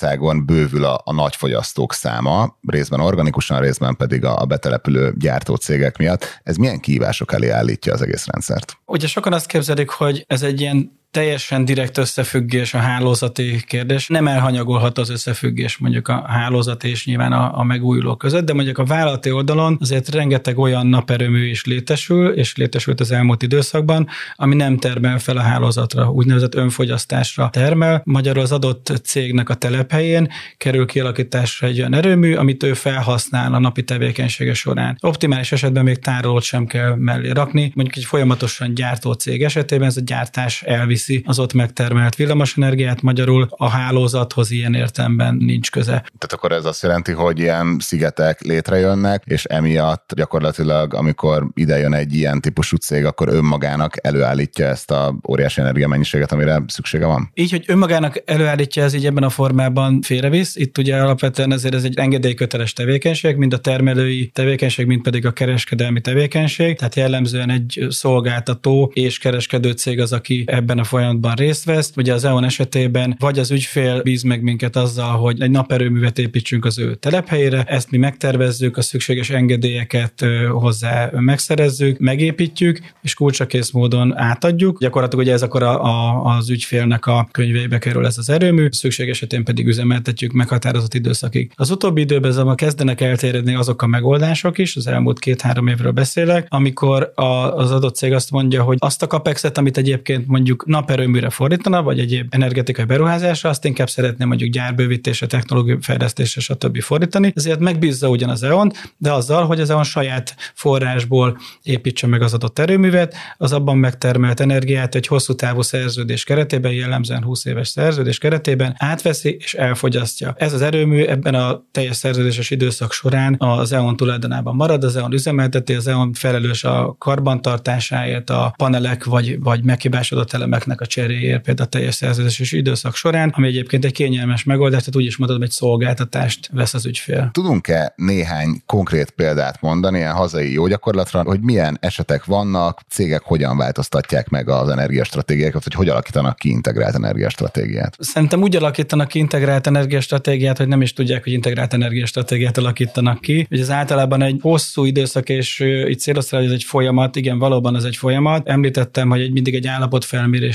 Magyarországon 0.00 0.46
bővül 0.46 0.84
a, 0.84 1.00
a 1.04 1.12
nagyfogyasztók 1.12 1.92
száma, 1.92 2.58
részben 2.66 3.00
organikusan, 3.00 3.60
részben 3.60 3.96
pedig 3.96 4.24
a, 4.24 4.40
a 4.40 4.44
betelepülő 4.44 5.14
gyártócégek 5.18 5.96
miatt. 5.96 6.40
Ez 6.42 6.56
milyen 6.56 6.80
kihívások 6.80 7.32
elé 7.32 7.48
állítja 7.48 7.92
az 7.92 8.02
egész 8.02 8.26
rendszert? 8.26 8.76
Ugye 8.86 9.06
sokan 9.06 9.32
azt 9.32 9.46
képzelik, 9.46 9.88
hogy 9.88 10.24
ez 10.28 10.42
egy 10.42 10.60
ilyen 10.60 11.00
teljesen 11.10 11.64
direkt 11.64 11.98
összefüggés 11.98 12.74
a 12.74 12.78
hálózati 12.78 13.62
kérdés. 13.66 14.06
Nem 14.06 14.26
elhanyagolhat 14.26 14.98
az 14.98 15.10
összefüggés 15.10 15.76
mondjuk 15.78 16.08
a 16.08 16.24
hálózat 16.26 16.84
és 16.84 17.06
nyilván 17.06 17.32
a, 17.32 17.58
a 17.58 17.62
megújuló 17.62 18.16
között, 18.16 18.44
de 18.44 18.52
mondjuk 18.52 18.78
a 18.78 18.84
vállalati 18.84 19.30
oldalon 19.30 19.76
azért 19.80 20.08
rengeteg 20.08 20.58
olyan 20.58 20.86
naperőmű 20.86 21.48
is 21.48 21.64
létesül, 21.64 22.32
és 22.32 22.56
létesült 22.56 23.00
az 23.00 23.10
elmúlt 23.10 23.42
időszakban, 23.42 24.08
ami 24.34 24.54
nem 24.54 24.76
termel 24.78 25.18
fel 25.18 25.36
a 25.36 25.40
hálózatra, 25.40 26.10
úgynevezett 26.10 26.54
önfogyasztásra 26.54 27.50
termel. 27.50 28.02
Magyarul 28.04 28.42
az 28.42 28.52
adott 28.52 29.00
cégnek 29.04 29.48
a 29.48 29.54
telephelyén 29.54 30.28
kerül 30.56 30.86
kialakításra 30.86 31.66
egy 31.66 31.78
olyan 31.78 31.94
erőmű, 31.94 32.34
amit 32.34 32.62
ő 32.62 32.74
felhasznál 32.74 33.54
a 33.54 33.58
napi 33.58 33.82
tevékenysége 33.82 34.54
során. 34.54 34.98
Optimális 35.00 35.52
esetben 35.52 35.84
még 35.84 35.98
tárolót 35.98 36.42
sem 36.42 36.66
kell 36.66 36.94
mellé 36.94 37.30
rakni. 37.30 37.72
Mondjuk 37.74 37.96
egy 37.96 38.04
folyamatosan 38.04 38.74
gyártó 38.74 39.12
cég 39.12 39.42
esetében 39.42 39.88
ez 39.88 39.96
a 39.96 40.00
gyártás 40.04 40.62
elvisz 40.62 40.97
elviszi 40.98 41.22
az 41.26 41.38
ott 41.38 41.52
megtermelt 41.52 42.14
villamosenergiát, 42.14 43.02
magyarul 43.02 43.48
a 43.50 43.68
hálózathoz 43.68 44.50
ilyen 44.50 44.74
értemben 44.74 45.34
nincs 45.34 45.70
köze. 45.70 45.92
Tehát 45.92 46.32
akkor 46.32 46.52
ez 46.52 46.64
azt 46.64 46.82
jelenti, 46.82 47.12
hogy 47.12 47.38
ilyen 47.38 47.76
szigetek 47.80 48.40
létrejönnek, 48.40 49.22
és 49.26 49.44
emiatt 49.44 50.12
gyakorlatilag, 50.16 50.94
amikor 50.94 51.48
ide 51.54 51.78
jön 51.78 51.94
egy 51.94 52.14
ilyen 52.14 52.40
típusú 52.40 52.76
cég, 52.76 53.04
akkor 53.04 53.28
önmagának 53.28 53.94
előállítja 54.06 54.66
ezt 54.66 54.90
a 54.90 55.18
óriási 55.28 55.60
energiamennyiséget, 55.60 56.32
amire 56.32 56.62
szüksége 56.66 57.06
van? 57.06 57.30
Így, 57.34 57.50
hogy 57.50 57.64
önmagának 57.66 58.22
előállítja 58.24 58.82
ez 58.82 58.94
így 58.94 59.06
ebben 59.06 59.22
a 59.22 59.30
formában 59.30 60.00
félrevisz. 60.02 60.56
Itt 60.56 60.78
ugye 60.78 60.96
alapvetően 60.96 61.52
ezért 61.52 61.74
ez 61.74 61.84
egy 61.84 61.98
engedélyköteles 61.98 62.72
tevékenység, 62.72 63.36
mind 63.36 63.52
a 63.52 63.58
termelői 63.58 64.30
tevékenység, 64.34 64.86
mind 64.86 65.02
pedig 65.02 65.26
a 65.26 65.32
kereskedelmi 65.32 66.00
tevékenység. 66.00 66.76
Tehát 66.76 66.94
jellemzően 66.94 67.50
egy 67.50 67.86
szolgáltató 67.88 68.90
és 68.94 69.18
kereskedő 69.18 69.70
cég 69.72 70.00
az, 70.00 70.12
aki 70.12 70.44
ebben 70.46 70.78
a 70.78 70.84
folyamatban 70.88 71.34
részt 71.34 71.64
vesz. 71.64 71.92
Ugye 71.96 72.12
az 72.12 72.24
EON 72.24 72.44
esetében 72.44 73.16
vagy 73.18 73.38
az 73.38 73.50
ügyfél 73.50 74.02
bíz 74.02 74.22
meg 74.22 74.42
minket 74.42 74.76
azzal, 74.76 75.16
hogy 75.16 75.40
egy 75.40 75.50
naperőművet 75.50 76.18
építsünk 76.18 76.64
az 76.64 76.78
ő 76.78 76.94
telephelyére, 76.94 77.62
ezt 77.62 77.90
mi 77.90 77.96
megtervezzük, 77.96 78.76
a 78.76 78.82
szükséges 78.82 79.30
engedélyeket 79.30 80.24
hozzá 80.50 81.10
megszerezzük, 81.12 81.98
megépítjük, 81.98 82.80
és 83.02 83.14
kulcsakész 83.14 83.70
módon 83.70 84.16
átadjuk. 84.16 84.80
Gyakorlatilag 84.80 85.24
ugye 85.24 85.32
ez 85.32 85.42
akkor 85.42 85.62
a, 85.62 85.84
a, 85.84 86.24
az 86.36 86.50
ügyfélnek 86.50 87.06
a 87.06 87.28
könyveibe 87.32 87.78
kerül 87.78 88.06
ez 88.06 88.18
az 88.18 88.30
erőmű, 88.30 88.68
szükség 88.70 89.08
esetén 89.08 89.44
pedig 89.44 89.66
üzemeltetjük 89.66 90.32
meghatározott 90.32 90.94
időszakig. 90.94 91.52
Az 91.54 91.70
utóbbi 91.70 92.00
időben 92.00 92.30
azonban 92.30 92.56
kezdenek 92.56 93.00
elterjedni 93.00 93.54
azok 93.54 93.82
a 93.82 93.86
megoldások 93.86 94.58
is, 94.58 94.76
az 94.76 94.86
elmúlt 94.86 95.18
két-három 95.18 95.66
évről 95.66 95.92
beszélek, 95.92 96.46
amikor 96.48 97.12
a, 97.14 97.22
az 97.56 97.70
adott 97.70 97.94
cég 97.94 98.12
azt 98.12 98.30
mondja, 98.30 98.62
hogy 98.62 98.76
azt 98.80 99.02
a 99.02 99.06
kapexet, 99.06 99.58
amit 99.58 99.76
egyébként 99.76 100.26
mondjuk 100.26 100.64
naperőműre 100.78 101.30
fordítana, 101.30 101.82
vagy 101.82 101.98
egyéb 101.98 102.26
energetikai 102.30 102.84
beruházásra, 102.84 103.48
azt 103.48 103.64
inkább 103.64 103.90
szeretné 103.90 104.24
mondjuk 104.24 104.50
gyárbővítésre, 104.50 105.26
technológiai 105.26 105.78
fejlesztésre, 105.80 106.40
stb. 106.40 106.80
fordítani. 106.80 107.32
Ezért 107.34 107.58
megbízza 107.60 108.08
ugyan 108.08 108.28
az 108.28 108.42
EON, 108.42 108.70
de 108.96 109.12
azzal, 109.12 109.46
hogy 109.46 109.60
az 109.60 109.70
EON 109.70 109.84
saját 109.84 110.36
forrásból 110.54 111.38
építse 111.62 112.06
meg 112.06 112.22
az 112.22 112.34
adott 112.34 112.58
erőművet, 112.58 113.14
az 113.36 113.52
abban 113.52 113.76
megtermelt 113.78 114.40
energiát 114.40 114.94
egy 114.94 115.06
hosszú 115.06 115.34
távú 115.34 115.62
szerződés 115.62 116.24
keretében, 116.24 116.72
jellemzően 116.72 117.22
20 117.22 117.44
éves 117.44 117.68
szerződés 117.68 118.18
keretében 118.18 118.74
átveszi 118.78 119.36
és 119.40 119.54
elfogyasztja. 119.54 120.34
Ez 120.36 120.52
az 120.52 120.62
erőmű 120.62 121.04
ebben 121.04 121.34
a 121.34 121.62
teljes 121.72 121.96
szerződéses 121.96 122.50
időszak 122.50 122.92
során 122.92 123.34
az 123.38 123.72
EON 123.72 123.96
tulajdonában 123.96 124.54
marad, 124.54 124.84
az 124.84 124.96
EON 124.96 125.12
üzemelteti, 125.12 125.74
az 125.74 125.86
EON 125.86 126.12
felelős 126.12 126.64
a 126.64 126.96
karbantartásáért, 126.98 128.30
a 128.30 128.54
panelek 128.56 129.04
vagy, 129.04 129.40
vagy 129.40 129.64
meghibásodott 129.64 130.30
elemeknek 130.68 130.80
a 130.80 130.86
cseréért, 130.86 131.42
például 131.42 131.68
a 131.68 131.70
teljes 131.70 131.94
szerződéses 131.94 132.52
időszak 132.52 132.94
során, 132.94 133.32
ami 133.36 133.46
egyébként 133.46 133.84
egy 133.84 133.92
kényelmes 133.92 134.44
megoldás, 134.44 134.78
tehát 134.78 134.96
úgy 134.96 135.04
is 135.04 135.16
mondod, 135.16 135.42
egy 135.42 135.50
szolgáltatást 135.50 136.48
vesz 136.52 136.74
az 136.74 136.86
ügyfél. 136.86 137.30
Tudunk-e 137.32 137.92
néhány 137.96 138.62
konkrét 138.66 139.10
példát 139.10 139.60
mondani 139.60 140.02
a 140.02 140.14
hazai 140.14 140.52
jó 140.52 140.66
gyakorlatra, 140.66 141.22
hogy 141.22 141.40
milyen 141.40 141.76
esetek 141.80 142.24
vannak, 142.24 142.80
cégek 142.88 143.22
hogyan 143.22 143.56
változtatják 143.56 144.28
meg 144.28 144.48
az 144.48 144.68
energiastratégiákat, 144.68 145.62
hogy 145.62 145.74
hogy 145.74 145.88
alakítanak 145.88 146.36
ki 146.36 146.48
integrált 146.48 146.94
energiastratégiát? 146.94 147.96
Szerintem 147.98 148.42
úgy 148.42 148.56
alakítanak 148.56 149.08
ki 149.08 149.18
integrált 149.18 149.66
energiastratégiát, 149.66 150.56
hogy 150.56 150.68
nem 150.68 150.82
is 150.82 150.92
tudják, 150.92 151.22
hogy 151.24 151.32
integrált 151.32 151.74
energiastratégiát 151.74 152.58
alakítanak 152.58 153.20
ki. 153.20 153.46
Ugye 153.50 153.62
ez 153.62 153.70
általában 153.70 154.22
egy 154.22 154.38
hosszú 154.40 154.84
időszak, 154.84 155.28
és 155.28 155.60
itt 155.86 155.98
célozta, 155.98 156.36
hogy 156.36 156.46
ez 156.46 156.52
egy 156.52 156.64
folyamat, 156.64 157.16
igen, 157.16 157.38
valóban 157.38 157.76
ez 157.76 157.84
egy 157.84 157.96
folyamat. 157.96 158.48
Említettem, 158.48 159.08
hogy 159.08 159.20
egy, 159.20 159.32
mindig 159.32 159.54
egy 159.54 159.66
állapot 159.66 160.04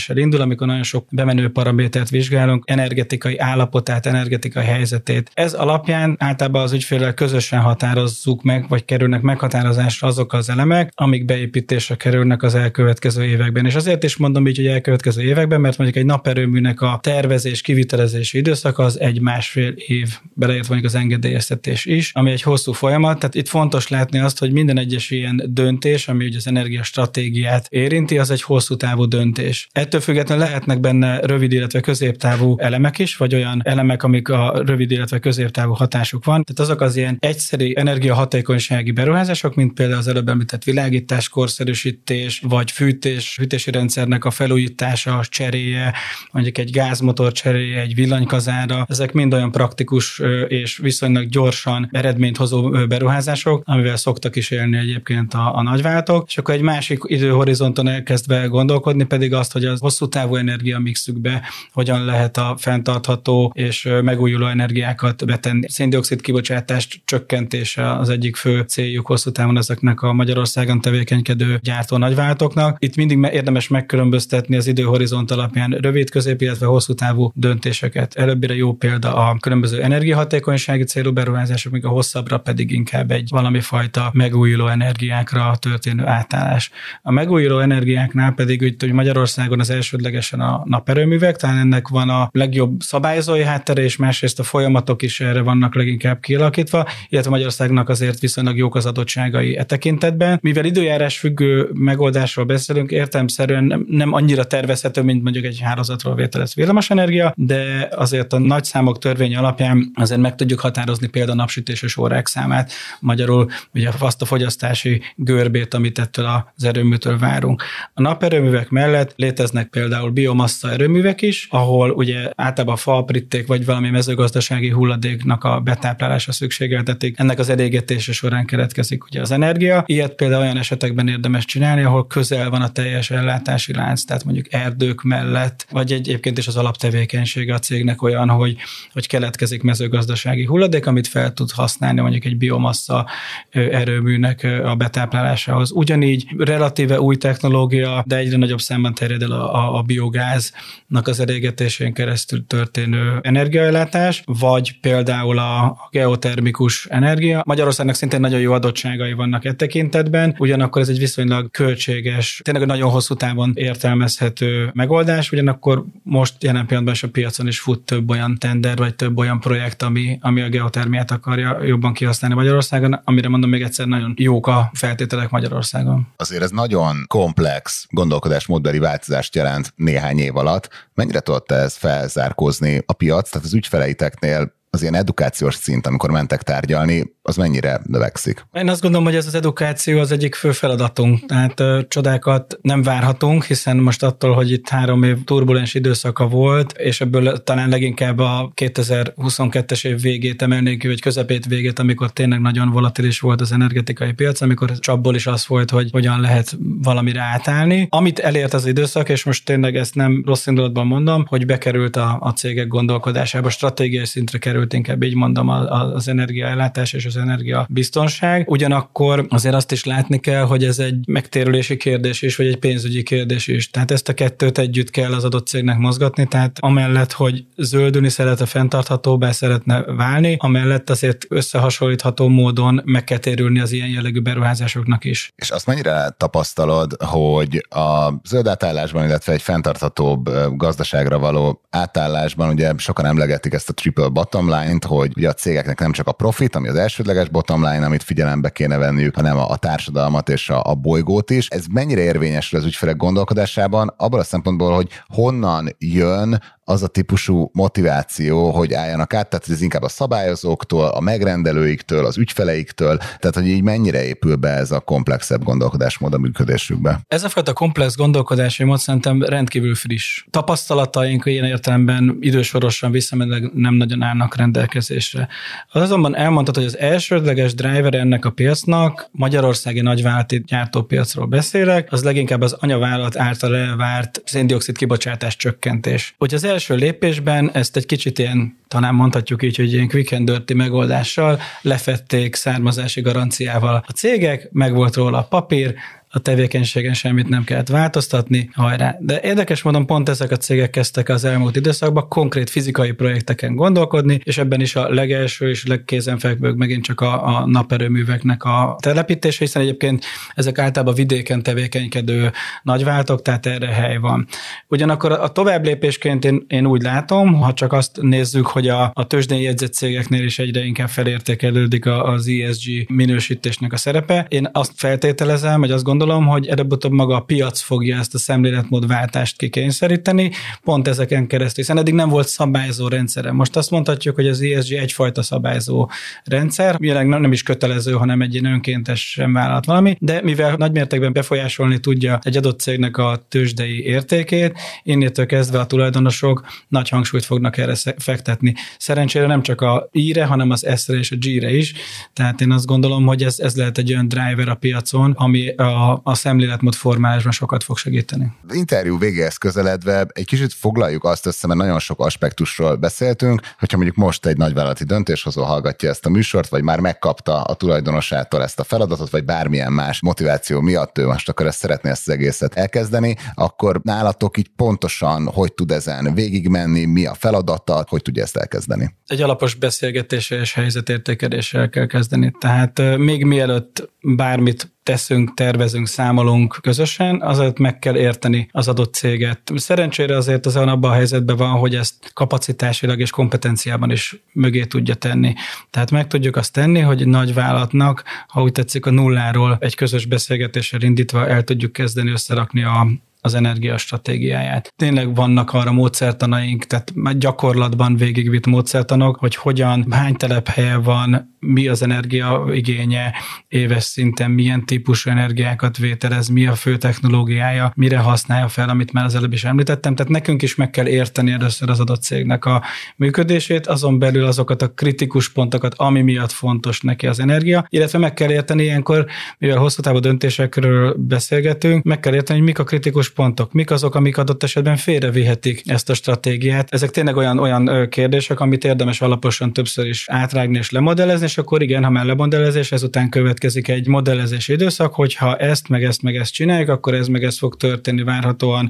felméréssel 0.04 0.18
indul, 0.18 0.42
amikor 0.42 0.68
nagyon 0.68 0.84
sok 0.84 1.06
bemenő 1.10 1.50
paramétert 1.50 2.10
vizsgálunk, 2.10 2.64
energetikai 2.68 3.38
állapotát, 3.38 4.06
energetikai 4.06 4.66
helyzetét. 4.66 5.32
Ez 5.34 5.54
alapján 5.54 6.16
általában 6.20 6.62
az 6.62 6.72
ügyfélel 6.74 7.14
közösen 7.14 7.60
határozzuk 7.60 8.44
meg, 8.44 8.66
vagy 8.68 8.86
kerülnek 8.86 9.22
meghatározásra 9.22 10.08
azok 10.08 10.34
az 10.34 10.50
elemek, 10.50 10.92
amik 10.96 11.26
beépítésre 11.26 11.96
kerülnek 11.96 12.44
az 12.44 12.56
elkövetkező 12.56 13.24
években. 13.24 13.66
És 13.66 13.76
azért 13.76 14.04
is 14.04 14.18
mondom 14.18 14.48
így, 14.48 14.56
hogy 14.56 14.68
elkövetkező 14.68 15.22
években, 15.22 15.62
mert 15.62 15.78
mondjuk 15.78 16.00
egy 16.00 16.06
naperőműnek 16.06 16.82
a 16.82 17.00
tervezés, 17.02 17.62
kivitelezési 17.62 18.38
időszak 18.38 18.80
az 18.80 19.00
egy-másfél 19.00 19.74
év, 19.76 20.10
beleért 20.34 20.70
mondjuk 20.70 20.94
az 20.94 21.00
engedélyeztetés 21.00 21.86
is, 21.86 22.12
ami 22.14 22.32
egy 22.32 22.42
hosszú 22.42 22.72
folyamat. 22.72 23.20
Tehát 23.20 23.36
itt 23.36 23.48
fontos 23.48 23.88
látni 23.88 24.20
azt, 24.20 24.40
hogy 24.40 24.52
minden 24.52 24.78
egyes 24.78 25.10
ilyen 25.10 25.44
döntés, 25.48 26.08
ami 26.08 26.26
ugye 26.26 26.38
az 26.38 26.48
energiastratégiát 26.48 27.68
érinti, 27.70 28.18
az 28.18 28.32
egy 28.32 28.42
hosszú 28.42 28.76
távú 28.76 29.06
döntés. 29.06 29.68
Ettől 29.94 30.06
függetlenül 30.06 30.44
lehetnek 30.44 30.80
benne 30.80 31.20
rövid, 31.20 31.52
illetve 31.52 31.80
középtávú 31.80 32.56
elemek 32.60 33.00
is, 33.00 33.18
vagy 33.18 33.34
olyan 33.36 33.62
elemek, 33.64 34.04
amik 34.04 34.30
a 34.30 34.62
rövid, 34.66 34.92
illetve 34.92 35.20
középtávú 35.20 35.74
hatásuk 35.74 36.26
van. 36.26 36.44
Tehát 36.44 36.72
azok 36.72 36.82
az 36.82 36.96
ilyen 36.96 37.18
egyszerű 37.20 37.72
energiahatékonysági 37.74 38.92
beruházások, 38.92 39.56
mint 39.56 39.74
például 39.74 40.00
az 40.00 40.08
előbb 40.08 40.30
említett 40.30 40.64
világítás, 40.64 41.30
korszerűsítés, 41.30 42.42
vagy 42.48 42.72
fűtés, 42.72 43.30
fűtési 43.30 43.72
rendszernek 43.72 44.26
a 44.26 44.32
felújítása, 44.32 45.22
cseréje, 45.30 45.94
mondjuk 46.32 46.58
egy 46.58 46.72
gázmotor 46.72 47.32
cseréje, 47.32 47.82
egy 47.82 47.96
villanykazára, 47.96 48.86
ezek 48.90 49.12
mind 49.12 49.34
olyan 49.34 49.52
praktikus 49.52 50.22
és 50.48 50.78
viszonylag 50.78 51.30
gyorsan 51.30 51.90
eredményt 51.92 52.38
hozó 52.38 52.70
beruházások, 52.70 53.62
amivel 53.66 53.98
szoktak 53.98 54.36
is 54.36 54.52
élni 54.52 54.78
egyébként 54.78 55.34
a, 55.34 55.56
a 55.56 55.62
nagyváltok, 55.62 56.26
és 56.28 56.38
akkor 56.38 56.54
egy 56.54 56.62
másik 56.62 57.00
időhorizonton 57.04 57.88
elkezdve 57.88 58.46
gondolkodni 58.46 59.04
pedig 59.04 59.34
azt, 59.34 59.52
hogy 59.52 59.66
az 59.66 59.82
hosszú 59.84 60.08
távú 60.08 60.36
energiamixükbe 60.36 61.42
hogyan 61.72 62.06
lehet 62.06 62.38
a 62.38 62.56
fenntartható 62.58 63.52
és 63.56 63.90
megújuló 64.02 64.46
energiákat 64.46 65.26
betenni. 65.26 65.70
Széndiokszid 65.70 66.22
kibocsátást 66.22 67.02
csökkentése 67.06 67.92
az 67.98 68.10
egyik 68.10 68.36
fő 68.36 68.62
céljuk 68.62 69.08
hosszú 69.08 69.32
távon 69.32 69.58
ezeknek 69.58 70.02
a 70.02 70.14
Magyarországon 70.14 70.82
tevékenykedő 70.82 71.60
gyártó 71.62 71.98
nagyváltoknak. 71.98 72.78
Itt 72.80 72.96
mindig 72.96 73.30
érdemes 73.32 73.68
megkülönböztetni 73.68 74.56
az 74.56 74.68
időhorizont 74.68 75.32
alapján 75.32 75.72
rövid, 75.72 76.10
közép, 76.10 76.42
illetve 76.42 76.66
hosszú 76.66 76.94
távú 76.94 77.32
döntéseket. 77.36 78.14
Előbbire 78.14 78.56
jó 78.56 78.74
példa 78.74 79.16
a 79.16 79.38
különböző 79.40 79.82
energiahatékonysági 79.82 80.84
célú 80.84 81.12
beruházások, 81.14 81.72
míg 81.72 81.86
a 81.86 81.90
hosszabbra 81.90 82.38
pedig 82.38 82.72
inkább 82.72 83.12
egy 83.12 83.28
valami 83.30 83.60
fajta 83.60 84.10
megújuló 84.14 84.68
energiákra 84.68 85.56
történő 85.60 86.06
átállás. 86.06 86.72
A 87.02 87.12
megújuló 87.12 87.60
energiáknál 87.60 88.32
pedig 88.32 88.62
hogy 88.80 88.92
Magyarországon 88.92 89.60
az 89.64 89.70
elsődlegesen 89.70 90.40
a 90.40 90.62
naperőművek, 90.66 91.36
talán 91.36 91.58
ennek 91.58 91.88
van 91.88 92.10
a 92.10 92.30
legjobb 92.32 92.82
szabályozói 92.82 93.44
háttere, 93.44 93.84
és 93.84 93.96
másrészt 93.96 94.40
a 94.40 94.44
folyamatok 94.44 95.02
is 95.02 95.20
erre 95.20 95.42
vannak 95.42 95.76
leginkább 95.76 96.20
kialakítva, 96.20 96.88
illetve 97.10 97.30
Magyarországnak 97.30 97.90
azért 97.90 98.20
viszonylag 98.20 98.58
jók 98.58 98.76
az 98.76 98.86
adottságai 98.86 99.58
e 99.58 99.64
tekintetben. 99.64 100.40
Mivel 100.42 100.66
időjárás 100.66 101.18
függő 101.20 101.70
megoldásról 101.74 102.46
beszélünk, 102.46 102.92
értelmszerűen 102.92 103.64
nem, 103.64 103.86
nem 103.90 104.14
annyira 104.14 104.44
tervezhető, 104.44 105.02
mint 105.02 105.24
mondjuk 105.24 105.46
egy 105.46 105.60
hálózatról 105.60 106.16
vételez 106.16 106.54
villamosenergia, 106.54 107.34
de 107.36 107.90
azért 107.96 108.34
a 108.34 108.40
nagy 108.40 108.64
számok 108.64 109.00
törvény 109.00 109.36
alapján 109.36 109.92
azért 109.96 110.22
meg 110.22 110.36
tudjuk 110.36 110.60
határozni 110.60 111.08
például 111.08 111.38
napsütéses 111.38 111.98
órák 111.98 112.28
számát, 112.28 112.72
magyarul 113.00 113.50
ugye 113.74 113.90
azt 114.00 114.22
a 114.22 114.26
fogyasztási 114.26 115.02
görbét, 115.16 115.74
amit 115.74 116.00
ettől 116.00 116.26
az 116.56 116.64
erőműtől 116.64 117.18
várunk. 117.18 117.64
A 117.94 118.02
naperőművek 118.02 118.70
mellett 118.70 119.14
léteznek 119.16 119.53
például 119.70 120.10
biomassa 120.10 120.72
erőművek 120.72 121.22
is, 121.22 121.48
ahol 121.50 121.90
ugye 121.90 122.30
általában 122.36 122.76
falpritték 122.76 123.48
vagy 123.48 123.66
valami 123.66 123.90
mezőgazdasági 123.90 124.70
hulladéknak 124.70 125.44
a 125.44 125.60
betáplálása 125.60 126.32
szükségeltetik. 126.32 127.20
Ennek 127.20 127.40
az 127.40 127.50
elégetése 127.50 128.12
során 128.12 128.46
keletkezik 128.46 129.06
ugye 129.06 129.22
az 129.22 129.32
energia. 129.32 129.84
Ilyet 129.86 130.16
például 130.16 130.42
olyan 130.42 130.58
esetekben 130.58 131.08
érdemes 131.08 131.46
csinálni, 131.46 131.82
ahol 131.84 132.08
közel 132.08 132.50
van 132.50 132.62
a 132.62 132.72
teljes 132.72 133.12
ellátási 133.12 133.74
lánc, 133.74 134.04
tehát 134.04 134.24
mondjuk 134.24 134.54
erdők 134.54 135.02
mellett, 135.02 135.66
vagy 135.72 135.92
egyébként 135.92 136.38
is 136.38 136.48
az 136.48 136.56
alaptevékenysége 136.56 137.54
a 137.54 137.60
cégnek 137.60 138.02
olyan, 138.02 138.30
hogy, 138.30 138.56
hogy 138.94 139.08
keletkezik 139.08 139.62
mezőgazdasági 139.62 140.46
hulladék, 140.46 140.86
amit 140.86 141.08
fel 141.08 141.34
tud 141.34 141.52
használni 141.52 142.02
mondjuk 142.02 142.26
egy 142.26 142.38
biomassa 142.38 143.08
erőműnek 143.52 144.48
a 144.64 144.76
betáplálásához. 144.76 145.72
Ugyanígy 145.72 146.26
relatíve 146.38 147.02
új 147.02 147.16
technológia, 147.16 148.04
de 148.08 148.16
egyre 148.16 148.38
nagyobb 148.38 148.62
számban 148.62 148.94
terjed 148.94 149.22
el 149.22 149.32
a, 149.32 149.43
a, 149.52 149.78
a 149.78 149.82
biogáznak 149.82 151.08
az 151.08 151.20
elégetésén 151.20 151.94
keresztül 151.94 152.48
történő 152.48 153.20
energiaellátás, 153.22 154.24
vagy 154.26 154.80
például 154.80 155.38
a, 155.38 155.64
a 155.64 155.88
geotermikus 155.92 156.86
energia. 156.86 157.42
Magyarországnak 157.46 157.96
szintén 157.96 158.20
nagyon 158.20 158.40
jó 158.40 158.54
adottságai 158.54 159.14
vannak 159.14 159.46
e 159.46 159.54
tekintetben, 159.54 160.36
ugyanakkor 160.38 160.82
ez 160.82 160.90
egy 160.90 161.00
viszonylag 161.00 161.52
költséges, 161.52 162.42
tényleg 162.44 162.66
nagyon 162.66 162.90
hosszú 162.90 163.16
távon 163.16 163.52
értelmezhető 163.56 164.70
megoldás, 164.74 165.32
ugyanakkor 165.32 165.86
most 166.04 166.44
jelen 166.44 166.66
pillanatban 166.66 166.94
is 166.94 167.04
a 167.04 167.10
piacon 167.10 167.48
is 167.48 167.60
fut 167.60 167.82
több 167.82 168.10
olyan 168.10 168.38
tender, 168.38 168.78
vagy 168.78 168.96
több 168.96 169.18
olyan 169.18 169.40
projekt, 169.40 169.82
ami, 169.82 170.18
ami 170.22 170.42
a 170.42 170.50
geotermiát 170.50 171.12
akarja 171.12 171.64
jobban 171.64 171.94
kihasználni 171.94 172.36
Magyarországon, 172.36 173.02
amire 173.04 173.30
mondom 173.30 173.50
még 173.50 173.62
egyszer 173.62 173.86
nagyon 173.86 174.14
jók 174.18 174.48
a 174.48 174.70
feltételek 174.74 175.30
Magyarországon. 175.30 176.08
Azért 176.16 176.44
ez 176.44 176.52
nagyon 176.52 177.06
komplex 177.08 177.88
gondolkodásmódbeli 177.90 178.80
változást 178.80 179.33
jelent 179.36 179.74
néhány 179.76 180.20
év 180.20 180.38
alatt. 180.38 180.70
Mennyire 180.94 181.20
tudta 181.20 181.56
ez 181.56 181.76
felzárkózni 181.76 182.84
a 182.86 182.94
piac, 182.94 183.30
tehát 183.30 183.48
az 183.48 183.54
ügyfeleiteknél 183.54 184.54
az 184.74 184.82
ilyen 184.82 184.96
edukációs 184.96 185.56
szint, 185.56 185.88
amikor 185.88 186.12
mentek 186.12 186.42
tárgyalni, 186.42 187.14
az 187.22 187.36
mennyire 187.36 187.82
növekszik? 187.84 188.46
Én 188.54 188.70
azt 188.70 188.82
gondolom, 188.82 189.06
hogy 189.06 189.16
ez 189.16 189.28
az 189.28 189.36
edukáció 189.36 190.00
az 190.00 190.12
egyik 190.12 190.36
fő 190.36 190.52
feladatunk. 190.52 191.26
Tehát 191.26 191.60
ö, 191.60 191.82
csodákat 191.88 192.58
nem 192.62 192.84
várhatunk, 192.84 193.44
hiszen 193.44 193.78
most 193.78 194.04
attól, 194.04 194.34
hogy 194.34 194.52
itt 194.52 194.70
három 194.70 195.04
év 195.04 195.24
turbulens 195.24 195.74
időszaka 195.74 196.28
volt, 196.28 196.72
és 196.72 197.02
ebből 197.02 197.44
talán 197.44 197.70
leginkább 197.70 198.20
a 198.20 198.52
2022-es 198.56 199.86
év 199.86 200.02
végét 200.02 200.42
emelnék 200.42 200.84
vagy 200.84 201.02
közepét 201.02 201.46
végét, 201.46 201.80
amikor 201.80 202.12
tényleg 202.12 202.40
nagyon 202.40 202.72
volatilis 202.72 203.20
volt 203.20 203.42
az 203.42 203.52
energetikai 203.52 204.12
piac, 204.12 204.42
amikor 204.42 204.72
csapból 204.80 205.16
is 205.16 205.28
az 205.28 205.48
volt, 205.48 205.70
hogy 205.70 205.90
hogyan 205.92 206.20
lehet 206.20 206.58
valamire 206.82 207.22
átállni. 207.22 207.88
Amit 207.90 208.20
elért 208.20 208.54
az 208.54 208.66
időszak, 208.66 209.10
és 209.10 209.24
most 209.24 209.46
tényleg 209.46 209.76
ezt 209.76 209.96
nem 209.96 210.24
rossz 210.26 210.48
indulatban 210.48 210.88
mondom, 210.88 211.26
hogy 211.28 211.46
bekerült 211.46 211.96
a, 211.96 212.18
a 212.20 212.32
cégek 212.32 212.68
gondolkodásába, 212.68 213.50
stratégiai 213.50 214.06
szintre 214.06 214.38
került 214.38 214.62
inkább 214.72 215.04
így 215.04 215.16
mondom 215.16 215.50
az 215.50 216.08
energiaellátás 216.08 216.94
és 216.94 217.06
az 217.06 217.18
energia 217.18 217.68
biztonság. 217.70 218.50
Ugyanakkor 218.50 219.26
azért 219.30 219.56
azt 219.56 219.72
is 219.72 219.84
látni 219.84 220.20
kell, 220.20 220.44
hogy 220.44 220.64
ez 220.64 220.80
egy 220.80 221.08
megtérülési 221.08 221.78
kérdés 221.78 222.22
is, 222.22 222.36
vagy 222.36 222.48
egy 222.48 222.58
pénzügyi 222.58 223.04
kérdés 223.04 223.48
is. 223.48 223.70
Tehát 223.70 223.92
ezt 223.92 224.10
a 224.10 224.14
kettőt 224.14 224.58
együtt 224.58 224.90
kell 224.90 225.14
az 225.14 225.24
adott 225.24 225.48
cégnek 225.48 225.78
mozgatni, 225.78 226.28
tehát 226.28 226.58
amellett, 226.60 227.12
hogy 227.12 227.46
zöldülni 227.58 228.10
szeretne, 228.10 228.46
fenntarthatóbbá 228.46 229.32
szeretne 229.32 229.82
válni, 229.82 230.36
amellett 230.40 230.90
azért 230.90 231.26
összehasonlítható 231.30 232.28
módon 232.28 232.82
meg 232.86 233.04
kell 233.04 233.18
térülni 233.18 233.60
az 233.60 233.72
ilyen 233.72 233.90
jellegű 233.90 234.22
beruházásoknak 234.22 235.06
is. 235.06 235.32
És 235.36 235.50
azt 235.50 235.66
mennyire 235.66 236.10
tapasztalod, 236.18 237.04
hogy 237.04 237.66
a 237.70 238.14
zöld 238.24 238.48
átállásban, 238.48 239.06
illetve 239.06 239.34
egy 239.34 239.42
fenntarthatóbb 239.42 240.30
gazdaságra 240.56 241.20
való 241.20 241.62
átállásban, 241.70 242.50
ugye 242.50 242.72
sokan 242.78 243.06
emlegetik 243.06 243.54
ezt 243.54 243.70
a 243.70 243.74
triple 243.74 244.08
bottom 244.08 244.50
line-t, 244.58 244.86
hogy 244.86 245.14
ugye 245.16 245.30
a 245.30 245.34
cégeknek 245.34 245.80
nem 245.80 245.92
csak 245.92 246.08
a 246.08 246.12
profit, 246.12 246.56
ami 246.56 246.68
az 246.68 246.76
elsődleges 246.76 247.30
bottom 247.30 247.64
line, 247.64 247.86
amit 247.86 248.04
figyelembe 248.04 248.50
kéne 248.50 248.78
venniük, 248.78 249.16
hanem 249.16 249.38
a, 249.38 249.50
a 249.50 249.58
társadalmat 249.58 250.30
és 250.30 250.50
a, 250.50 250.62
a 250.64 250.76
bolygót 250.76 251.30
is. 251.30 251.48
Ez 251.48 251.66
mennyire 251.72 252.02
érvényes 252.02 252.54
az 252.54 252.66
ügyfelek 252.66 252.98
gondolkodásában, 252.98 253.94
abban 253.98 254.20
a 254.20 254.24
szempontból, 254.24 254.76
hogy 254.76 254.90
honnan 255.08 255.76
jön 255.78 256.42
az 256.66 256.84
a 256.84 256.88
típusú 256.88 257.50
motiváció, 257.54 258.52
hogy 258.52 258.74
álljanak 258.74 259.14
át, 259.14 259.30
tehát 259.30 259.50
ez 259.50 259.62
inkább 259.62 259.82
a 259.82 259.90
szabályozóktól, 259.90 260.86
a 260.86 261.00
megrendelőiktől, 261.00 262.06
az 262.06 262.18
ügyfeleiktől, 262.18 262.98
tehát 262.98 263.36
hogy 263.36 263.48
így 263.48 263.62
mennyire 263.62 264.06
épül 264.06 264.36
be 264.36 264.50
ez 264.50 264.72
a 264.72 264.80
komplexebb 264.80 265.44
gondolkodásmód 265.44 266.14
a 266.14 266.18
működésükbe. 266.18 267.00
Ez 267.08 267.24
a 267.24 267.30
fajta 267.30 267.54
komplex 267.54 267.96
gondolkodási 267.96 268.64
mód 268.64 268.80
szerintem 268.80 269.22
rendkívül 269.22 269.76
friss. 269.76 270.26
Tapasztalataink 270.30 271.26
ilyen 271.26 271.46
értelemben 271.46 272.18
idősorosan 272.20 272.92
visszamenőleg 272.92 273.52
nem 273.54 273.74
nagyon 273.74 274.02
állnak 274.02 274.36
rendelkezésre. 274.36 275.28
Az 275.68 275.82
azonban 275.82 276.16
elmondható, 276.16 276.60
hogy 276.60 276.70
az 276.70 276.78
elsődleges 276.78 277.54
driver 277.54 277.94
ennek 277.94 278.26
a 278.26 278.30
piacnak, 278.30 279.10
magyarországi 279.12 279.82
nagyvállalati 279.82 280.44
gyártópiacról 280.46 281.26
beszélek, 281.26 281.92
az 281.92 282.04
leginkább 282.04 282.42
az 282.42 282.54
anyavállalat 282.54 283.18
által 283.18 283.56
elvárt 283.56 284.22
széndiokszid 284.26 284.78
kibocsátás 284.78 285.36
csökkentés. 285.36 286.16
Hogy 286.18 286.34
az 286.34 286.44
első 286.54 286.76
lépésben 286.76 287.52
ezt 287.54 287.76
egy 287.76 287.86
kicsit 287.86 288.20
ilyen, 288.20 288.58
talán 288.68 288.96
mondhatjuk 288.96 289.44
így, 289.44 289.56
hogy 289.56 289.74
ilyen 289.74 289.88
quick 289.88 290.12
and 290.12 290.30
dirty 290.30 290.54
megoldással 290.54 291.40
lefették 291.62 292.36
származási 292.36 293.02
garanciával 293.02 293.84
a 293.88 293.92
cégek, 293.92 294.50
meg 294.52 294.74
volt 294.74 294.96
róla 294.96 295.18
a 295.18 295.24
papír, 295.24 295.76
a 296.16 296.20
tevékenységen 296.20 296.94
semmit 296.94 297.30
nem 297.30 297.44
kellett 297.44 297.68
változtatni, 297.68 298.50
hajrá. 298.54 298.98
De 299.00 299.20
érdekes 299.24 299.62
módon 299.62 299.86
pont 299.86 300.10
ezek 300.10 300.32
a 300.32 300.38
cégek 300.38 300.70
kezdtek 300.70 301.10
az 301.10 301.24
elmúlt 301.24 301.56
időszakban 301.56 302.08
konkrét 302.08 302.50
fizikai 302.50 302.92
projekteken 302.92 303.56
gondolkodni, 303.56 304.20
és 304.24 304.38
ebben 304.38 304.62
is 304.62 304.76
a 304.76 304.90
legelső 304.90 305.50
és 305.50 305.66
legkézenfekvőbb 305.66 306.58
megint 306.58 306.84
csak 306.84 307.02
a, 307.02 307.28
a 307.28 307.46
naperőműveknek 307.46 308.44
a 308.44 308.76
telepítése, 308.80 309.38
hiszen 309.40 309.62
egyébként 309.62 310.06
ezek 310.36 310.60
általában 310.60 310.94
vidéken 310.94 311.44
tevékenykedő 311.44 312.32
nagyváltok, 312.64 313.22
tehát 313.22 313.46
erre 313.46 313.68
hely 313.68 313.98
van. 313.98 314.28
Ugyanakkor 314.68 315.12
a 315.12 315.28
tovább 315.28 315.66
lépésként 315.66 316.26
én, 316.26 316.46
én 316.48 316.66
úgy 316.66 316.82
látom, 316.82 317.34
ha 317.34 317.54
csak 317.54 317.74
azt 317.74 318.02
nézzük, 318.02 318.48
hogy 318.48 318.68
a, 318.68 318.92
a 318.94 319.08
tőzsdén 319.08 319.42
jegyzett 319.42 319.74
cégeknél 319.74 320.24
is 320.24 320.40
egyre 320.40 320.66
inkább 320.66 320.90
felértékelődik 320.90 321.86
az 321.86 322.28
ESG 322.28 322.90
minősítésnek 322.90 323.74
a 323.74 323.78
szerepe. 323.78 324.26
Én 324.30 324.50
azt 324.52 324.72
feltételezem, 324.76 325.60
hogy 325.60 325.72
azt 325.72 325.84
gondolom, 325.84 326.02
gondolom, 326.06 326.28
hogy 326.28 326.48
előbb-utóbb 326.48 326.92
maga 326.92 327.16
a 327.16 327.20
piac 327.20 327.62
fogja 327.62 327.98
ezt 327.98 328.14
a 328.14 328.18
szemléletmódváltást 328.18 329.38
kikényszeríteni, 329.38 330.32
pont 330.64 330.88
ezeken 330.88 331.28
keresztül, 331.28 331.64
hiszen 331.64 331.78
eddig 331.78 331.94
nem 331.94 332.10
volt 332.10 332.28
szabályzó 332.28 332.88
rendszere. 332.88 333.32
Most 333.32 333.56
azt 333.56 333.72
mondhatjuk, 333.72 334.16
hogy 334.16 334.28
az 334.28 334.42
ESG 334.42 334.74
egyfajta 334.74 335.22
szabályzó 335.22 335.90
rendszer, 336.24 336.78
jelenleg 336.80 337.22
nem 337.22 337.32
is 337.32 337.44
kötelező, 337.44 337.92
hanem 337.92 338.22
egy 338.22 338.34
ilyen 338.34 338.46
önkéntes 338.46 339.10
sem 339.10 339.34
vállalt 339.34 339.66
valami, 339.66 339.98
de 340.00 340.22
mivel 340.24 340.56
nagymértékben 340.56 341.14
befolyásolni 341.14 341.80
tudja 341.80 342.20
egy 342.24 342.38
adott 342.38 342.60
cégnek 342.60 342.98
a 342.98 343.26
tőzsdei 343.30 343.84
értékét, 343.86 344.60
innétől 344.84 345.26
kezdve 345.26 345.60
a 345.60 345.66
tulajdonosok 345.66 346.46
nagy 346.68 346.90
hangsúlyt 346.90 347.26
fognak 347.26 347.58
erre 347.58 347.76
fektetni. 347.98 348.54
Szerencsére 348.78 349.26
nem 349.28 349.42
csak 349.42 349.62
a 349.62 349.90
I-re, 349.92 350.26
hanem 350.26 350.50
az 350.50 350.68
S-re 350.76 350.98
és 350.98 351.12
a 351.12 351.16
G-re 351.20 351.56
is, 351.56 351.74
tehát 352.14 352.42
én 352.42 352.52
azt 352.52 352.66
gondolom, 352.66 353.06
hogy 353.06 353.24
ez, 353.24 353.40
ez 353.40 353.56
lehet 353.56 353.78
egy 353.78 353.92
olyan 353.94 354.08
driver 354.08 354.48
a 354.48 354.56
piacon, 354.56 355.12
ami 355.12 355.50
a 355.50 355.93
a, 356.04 356.16
szemléletmód 356.16 356.74
formálásban 356.74 357.32
sokat 357.32 357.64
fog 357.64 357.78
segíteni. 357.78 358.32
Az 358.48 358.56
interjú 358.56 358.98
végéhez 358.98 359.38
közeledve 359.38 360.06
egy 360.14 360.26
kicsit 360.26 360.54
foglaljuk 360.54 361.04
azt 361.04 361.26
össze, 361.26 361.48
mert 361.48 361.60
nagyon 361.60 361.80
sok 361.80 362.00
aspektusról 362.00 362.76
beszéltünk, 362.76 363.42
hogyha 363.60 363.78
mondjuk 363.78 363.98
most 363.98 364.26
egy 364.26 364.38
nagyvállalati 364.38 364.84
döntéshozó 364.84 365.44
hallgatja 365.44 365.90
ezt 365.90 366.06
a 366.06 366.10
műsort, 366.10 366.50
vagy 366.50 366.64
már 366.64 366.80
megkapta 366.80 367.42
a 367.42 367.54
tulajdonosától 367.54 368.44
ezt 368.44 368.60
a 368.60 368.64
feladatot, 368.64 369.10
vagy 369.10 369.26
bármilyen 369.26 369.74
más 369.74 370.02
motiváció 370.02 370.62
miatt 370.62 370.98
ő 370.98 371.06
most 371.06 371.30
akkor 371.30 371.46
ezt 371.46 371.60
szeretné 371.60 371.90
ezt 371.90 372.08
az 372.08 372.14
egészet 372.14 372.54
elkezdeni, 372.54 373.16
akkor 373.34 373.80
nálatok 373.84 374.38
így 374.38 374.50
pontosan 374.56 375.28
hogy 375.28 375.54
tud 375.54 375.72
ezen 375.72 376.14
végigmenni, 376.14 376.86
mi 376.86 377.06
a 377.06 377.14
feladata, 377.14 377.86
hogy 377.88 378.02
tudja 378.02 378.24
ezt 378.24 378.38
elkezdeni? 378.38 378.96
Egy 379.08 379.22
alapos 379.22 379.56
beszélgetéssel 379.56 380.40
és 380.40 380.54
helyzetértékeléssel 380.54 381.70
kell 381.70 381.86
kezdeni. 381.86 382.34
Tehát 382.40 382.98
még 382.98 383.26
mielőtt 383.26 383.90
bármit 384.02 384.73
teszünk, 384.84 385.34
tervezünk, 385.34 385.88
számolunk 385.88 386.58
közösen, 386.62 387.22
azért 387.22 387.60
meg 387.60 387.80
kell 387.80 387.96
érteni 387.96 388.48
az 388.52 388.68
adott 388.68 388.94
céget. 388.94 389.52
Szerencsére 389.56 390.16
azért 390.16 390.46
az 390.46 390.56
abban 390.56 390.92
a 390.92 390.94
helyzetben 390.94 391.36
van, 391.38 391.52
hogy 391.52 391.76
ezt 391.76 392.12
kapacitásilag 392.14 393.00
és 393.00 393.10
kompetenciában 393.10 393.92
is 393.92 394.16
mögé 394.34 394.64
tudja 394.66 394.96
tenni. 394.96 395.34
Tehát 395.70 395.92
meg 395.92 396.08
tudjuk 396.08 396.36
azt 396.36 396.54
tenni, 396.54 396.80
hogy 396.80 397.08
nagy 397.08 397.34
vállalatnak, 397.34 398.04
ha 398.28 398.42
úgy 398.42 398.52
tetszik, 398.52 398.86
a 398.86 398.92
nulláról 398.92 399.58
egy 399.60 399.76
közös 399.76 400.06
beszélgetéssel 400.06 400.82
indítva 400.82 401.28
el 401.28 401.44
tudjuk 401.44 401.72
kezdeni 401.72 402.12
összerakni 402.12 402.64
a 402.64 402.88
az 403.26 403.34
energiastratégiáját. 403.34 404.74
Tényleg 404.76 405.16
vannak 405.16 405.54
arra 405.54 405.72
módszertanaink, 405.72 406.66
tehát 406.66 406.92
már 406.96 407.18
gyakorlatban 407.18 407.96
végigvitt 407.96 408.46
módszertanok, 408.46 409.16
hogy 409.16 409.36
hogyan, 409.36 409.86
hány 409.90 410.16
telephelye 410.16 410.76
van, 410.76 411.32
mi 411.40 411.68
az 411.68 411.82
energia 411.82 412.46
igénye 412.52 413.14
éves 413.48 413.84
szinten, 413.84 414.32
milyen 414.32 414.66
típusú 414.66 415.10
energiákat 415.10 415.78
vételez, 415.78 416.28
mi 416.28 416.46
a 416.46 416.56
fő 416.56 416.78
technológiája, 416.78 417.72
mire 417.76 417.98
használja 417.98 418.48
fel, 418.48 418.70
amit 418.70 418.94
már 418.94 419.06
az 419.06 419.16
előbb 419.16 419.34
is 419.34 419.44
említettem. 419.44 419.96
Tehát 419.96 420.12
nekünk 420.12 420.42
is 420.42 420.56
meg 420.56 420.70
kell 420.70 420.88
érteni 420.88 421.32
először 421.32 421.70
az 421.70 421.80
adott 421.80 422.02
cégnek 422.02 422.46
a 422.46 422.64
működését, 422.96 423.68
azon 423.68 424.00
belül 424.00 424.26
azokat 424.26 424.62
a 424.62 424.74
kritikus 424.74 425.32
pontokat, 425.32 425.74
ami 425.78 426.02
miatt 426.02 426.32
fontos 426.32 426.82
neki 426.82 427.08
az 427.08 427.20
energia, 427.20 427.66
illetve 427.70 427.98
meg 427.98 428.14
kell 428.14 428.32
érteni 428.32 428.64
ilyenkor, 428.64 429.06
mivel 429.38 429.58
hosszú 429.58 429.82
távú 429.82 430.00
döntésekről 430.00 430.96
beszélgetünk, 430.98 431.84
meg 431.84 432.00
kell 432.00 432.14
érteni, 432.14 432.40
hogy 432.40 432.48
mik 432.48 432.60
a 432.60 432.64
kritikus 432.64 433.10
pontok, 433.14 433.52
mik 433.52 433.72
azok, 433.72 433.96
amik 433.96 434.18
adott 434.18 434.44
esetben 434.44 434.78
félrevihetik 434.78 435.62
ezt 435.66 435.90
a 435.90 435.94
stratégiát. 435.94 436.74
Ezek 436.74 436.90
tényleg 436.90 437.16
olyan, 437.16 437.40
olyan 437.40 437.90
kérdések, 437.90 438.40
amit 438.40 438.64
érdemes 438.64 439.02
alaposan 439.02 439.54
többször 439.54 439.86
is 439.86 440.10
átrágni 440.10 440.58
és 440.58 440.70
lemodellezni, 440.70 441.26
és 441.26 441.38
akkor 441.38 441.62
igen, 441.62 441.84
ha 441.84 441.90
már 441.90 442.06
lemodelezés, 442.06 442.72
ezután 442.72 443.10
következik 443.10 443.68
egy 443.68 443.88
modellezés 443.88 444.48
időszak, 444.48 444.94
hogyha 444.94 445.36
ezt, 445.36 445.70
meg 445.70 445.84
ezt, 445.84 446.02
meg 446.02 446.16
ezt 446.16 446.34
csináljuk, 446.34 446.70
akkor 446.70 446.94
ez, 446.94 447.08
meg 447.08 447.24
ez 447.24 447.38
fog 447.38 447.56
történni 447.56 448.04
várhatóan 448.04 448.70